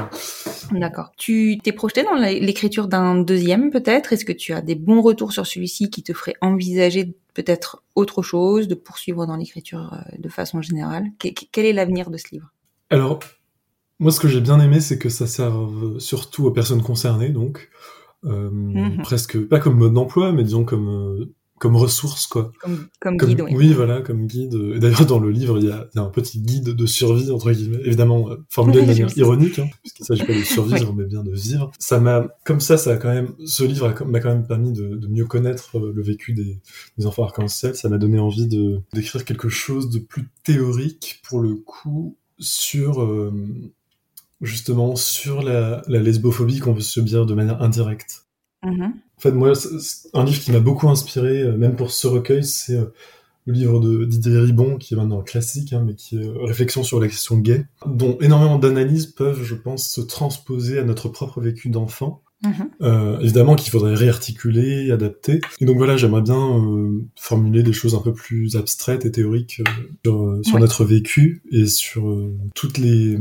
[0.73, 1.13] D'accord.
[1.17, 4.13] Tu t'es projeté dans l'écriture d'un deuxième, peut-être?
[4.13, 8.23] Est-ce que tu as des bons retours sur celui-ci qui te ferait envisager peut-être autre
[8.23, 11.05] chose, de poursuivre dans l'écriture de façon générale?
[11.53, 12.51] Quel est l'avenir de ce livre?
[12.91, 13.21] Alors,
[13.99, 17.71] moi, ce que j'ai bien aimé, c'est que ça serve surtout aux personnes concernées, donc
[18.25, 19.03] euh, mhm.
[19.03, 22.51] presque pas comme mode d'emploi, mais disons comme euh, comme ressource, quoi.
[23.01, 23.53] Comme, guide, oui.
[23.55, 24.57] Oui, voilà, comme guide.
[24.81, 28.29] D'ailleurs, dans le livre, il y, a, un petit guide de survie, entre guillemets, évidemment,
[28.31, 31.71] euh, formulé de manière ironique, hein, puisqu'il s'agit pas de survivre, mais bien de vivre.
[31.79, 35.07] Ça m'a, comme ça, ça a quand même, ce livre m'a quand même permis de,
[35.09, 36.59] mieux connaître le vécu des,
[36.99, 37.77] des enfants arc-en-ciel.
[37.77, 43.09] Ça m'a donné envie de d'écrire quelque chose de plus théorique, pour le coup, sur
[44.43, 48.27] justement sur la, lesbophobie qu'on peut subir de manière indirecte.
[48.65, 48.85] Mm-hmm.
[48.85, 49.53] En fait, moi,
[50.15, 52.87] un livre qui m'a beaucoup inspiré, euh, même pour ce recueil, c'est euh,
[53.47, 56.83] le livre de Didier Ribon, qui est maintenant classique, hein, mais qui est euh, Réflexion
[56.83, 61.41] sur la question gay, dont énormément d'analyses peuvent, je pense, se transposer à notre propre
[61.41, 62.23] vécu d'enfant.
[62.43, 63.21] Mm-hmm.
[63.21, 65.41] évidemment qu'il faudrait réarticuler, adapter.
[65.61, 66.61] Et donc voilà, j'aimerais bien
[67.15, 69.63] formuler des choses un peu plus abstraites et théoriques
[70.05, 72.13] sur, notre vécu et sur
[72.57, 73.17] toutes les,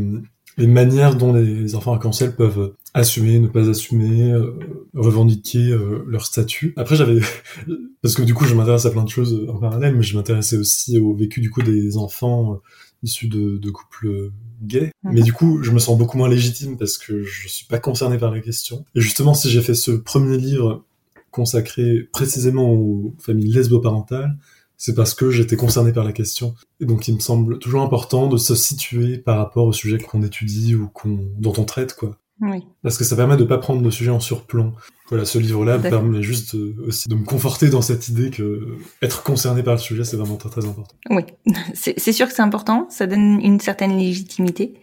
[0.61, 4.53] les manières dont les enfants arc-en-ciel peuvent assumer, ne pas assumer, euh,
[4.93, 6.73] revendiquer euh, leur statut.
[6.77, 7.19] Après, j'avais,
[8.01, 10.57] parce que du coup, je m'intéresse à plein de choses en parallèle, mais je m'intéressais
[10.57, 12.57] aussi au vécu du coup des enfants euh,
[13.01, 14.31] issus de, de, couples
[14.61, 14.91] gays.
[15.03, 18.19] Mais du coup, je me sens beaucoup moins légitime parce que je suis pas concerné
[18.19, 18.85] par la question.
[18.93, 20.85] Et justement, si j'ai fait ce premier livre
[21.31, 24.37] consacré précisément aux familles lesbo-parentales,
[24.81, 26.55] c'est parce que j'étais concerné par la question.
[26.79, 30.23] Et donc il me semble toujours important de se situer par rapport au sujet qu'on
[30.23, 32.17] étudie ou qu'on, dont on traite, quoi.
[32.39, 32.65] Oui.
[32.81, 34.73] Parce que ça permet de pas prendre le sujet en surplomb.
[35.09, 36.55] Voilà, ce livre-là permet juste
[36.87, 38.69] aussi de me conforter dans cette idée que
[39.03, 40.95] être concerné par le sujet, c'est vraiment très très important.
[41.11, 41.25] Oui,
[41.75, 44.73] c'est sûr que c'est important, ça donne une certaine légitimité,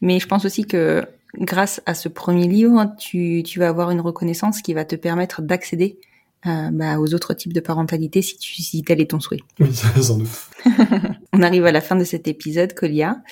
[0.00, 1.04] mais je pense aussi que
[1.36, 5.42] grâce à ce premier livre, tu, tu vas avoir une reconnaissance qui va te permettre
[5.42, 5.98] d'accéder
[6.46, 9.40] euh, bah, aux autres types de parentalité si, tu, si tel est ton souhait.
[9.58, 9.68] Oui,
[10.02, 10.28] sans doute.
[11.32, 13.22] On arrive à la fin de cet épisode, Colia.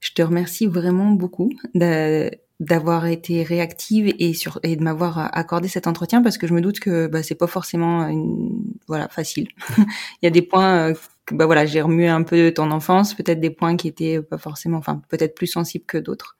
[0.00, 5.86] Je te remercie vraiment beaucoup d'avoir été réactive et, sur, et de m'avoir accordé cet
[5.86, 9.48] entretien parce que je me doute que bah, c'est pas forcément une, voilà facile.
[9.78, 10.94] Il y a des points euh,
[11.24, 14.22] que bah voilà j'ai remué un peu de ton enfance, peut-être des points qui étaient
[14.22, 16.36] pas forcément, enfin peut-être plus sensibles que d'autres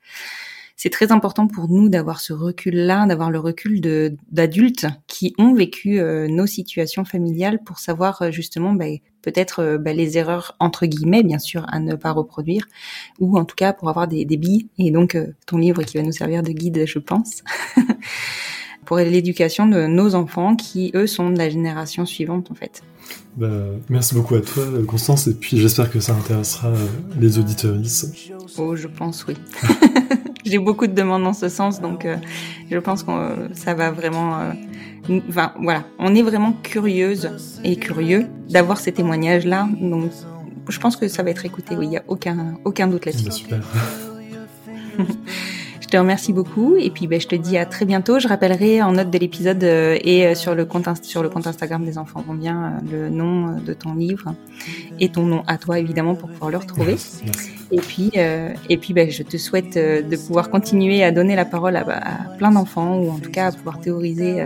[0.77, 5.55] c'est très important pour nous d'avoir ce recul-là, d'avoir le recul de d'adultes qui ont
[5.55, 8.85] vécu euh, nos situations familiales pour savoir euh, justement bah,
[9.23, 12.67] peut-être euh, bah, les erreurs entre guillemets, bien sûr, à ne pas reproduire,
[13.19, 14.69] ou en tout cas pour avoir des, des billes.
[14.77, 15.17] Et donc
[15.47, 17.43] ton livre qui va nous servir de guide, je pense.
[18.85, 22.83] pour l'éducation de nos enfants qui, eux, sont de la génération suivante, en fait.
[23.37, 23.49] Bah,
[23.89, 26.73] merci beaucoup à toi, Constance, et puis j'espère que ça intéressera
[27.19, 27.77] les auditeurs.
[28.59, 29.35] Oh, je pense oui.
[30.47, 32.17] J'ai beaucoup de demandes dans ce sens, donc euh,
[32.71, 34.39] je pense que euh, ça va vraiment.
[34.39, 37.31] Euh, enfin, voilà, on est vraiment curieuse
[37.65, 40.13] et curieux d'avoir ces témoignages-là, donc
[40.69, 41.75] je pense que ça va être écouté.
[41.77, 43.25] Oui, il n'y a aucun aucun doute là-dessus.
[43.25, 43.61] Bah, super.
[45.87, 48.19] Je te remercie beaucoup et puis ben, je te dis à très bientôt.
[48.19, 51.47] Je rappellerai en note de l'épisode euh, et euh, sur le compte sur le compte
[51.47, 54.35] Instagram des enfants vont bien euh, le nom de ton livre
[54.99, 56.97] et ton nom à toi évidemment pour pouvoir le retrouver.
[57.71, 61.77] Et puis et puis ben, je te souhaite de pouvoir continuer à donner la parole
[61.77, 61.85] à,
[62.37, 64.45] plein d'enfants ou en tout cas à pouvoir théoriser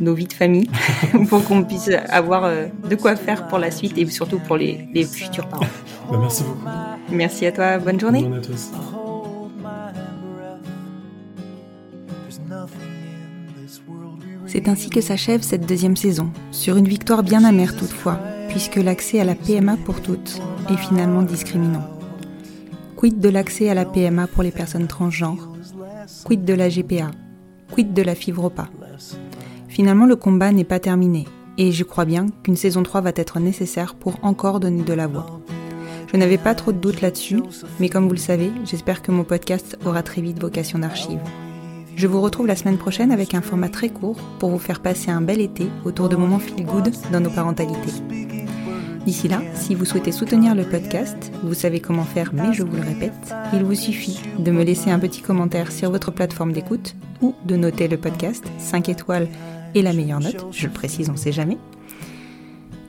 [0.00, 0.68] nos vies de famille
[1.28, 5.04] pour qu'on puisse avoir de quoi faire pour la suite et surtout pour les, les
[5.04, 5.66] futurs parents.
[6.10, 6.68] Bah, merci beaucoup.
[7.12, 7.78] Merci à toi.
[7.78, 8.22] Bonne journée.
[8.22, 9.09] Bonne journée à toi
[14.52, 19.20] C'est ainsi que s'achève cette deuxième saison, sur une victoire bien amère toutefois, puisque l'accès
[19.20, 21.86] à la PMA pour toutes est finalement discriminant.
[22.96, 25.52] Quid de l'accès à la PMA pour les personnes transgenres?
[26.24, 27.12] Quid de la GPA
[27.70, 28.68] Quid de la FIVROPA
[29.68, 33.38] Finalement, le combat n'est pas terminé, et je crois bien qu'une saison 3 va être
[33.38, 35.40] nécessaire pour encore donner de la voix.
[36.12, 37.40] Je n'avais pas trop de doutes là-dessus,
[37.78, 41.20] mais comme vous le savez, j'espère que mon podcast aura très vite vocation d'archive.
[41.96, 45.10] Je vous retrouve la semaine prochaine avec un format très court pour vous faire passer
[45.10, 47.92] un bel été autour de moments feel good dans nos parentalités.
[49.06, 52.76] D'ici là, si vous souhaitez soutenir le podcast, vous savez comment faire, mais je vous
[52.76, 56.94] le répète, il vous suffit de me laisser un petit commentaire sur votre plateforme d'écoute
[57.22, 59.28] ou de noter le podcast 5 étoiles
[59.74, 61.58] et la meilleure note, je le précise, on ne sait jamais.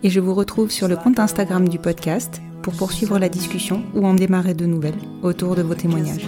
[0.04, 4.06] Et je vous retrouve sur le compte Instagram du podcast pour poursuivre la discussion ou
[4.06, 6.28] en démarrer de nouvelles autour de vos témoignages.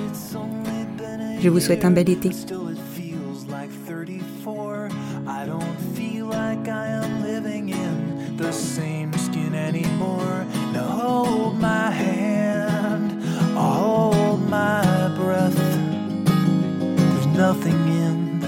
[1.41, 2.29] Je vous souhaite un bel été.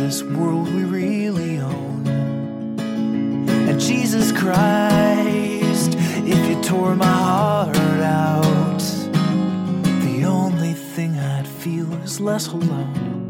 [0.05, 2.05] This world we really own.
[3.67, 8.83] And Jesus Christ, if you tore my heart out,
[10.05, 13.29] the only thing I'd feel is less alone.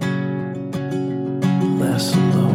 [1.79, 2.54] Less alone.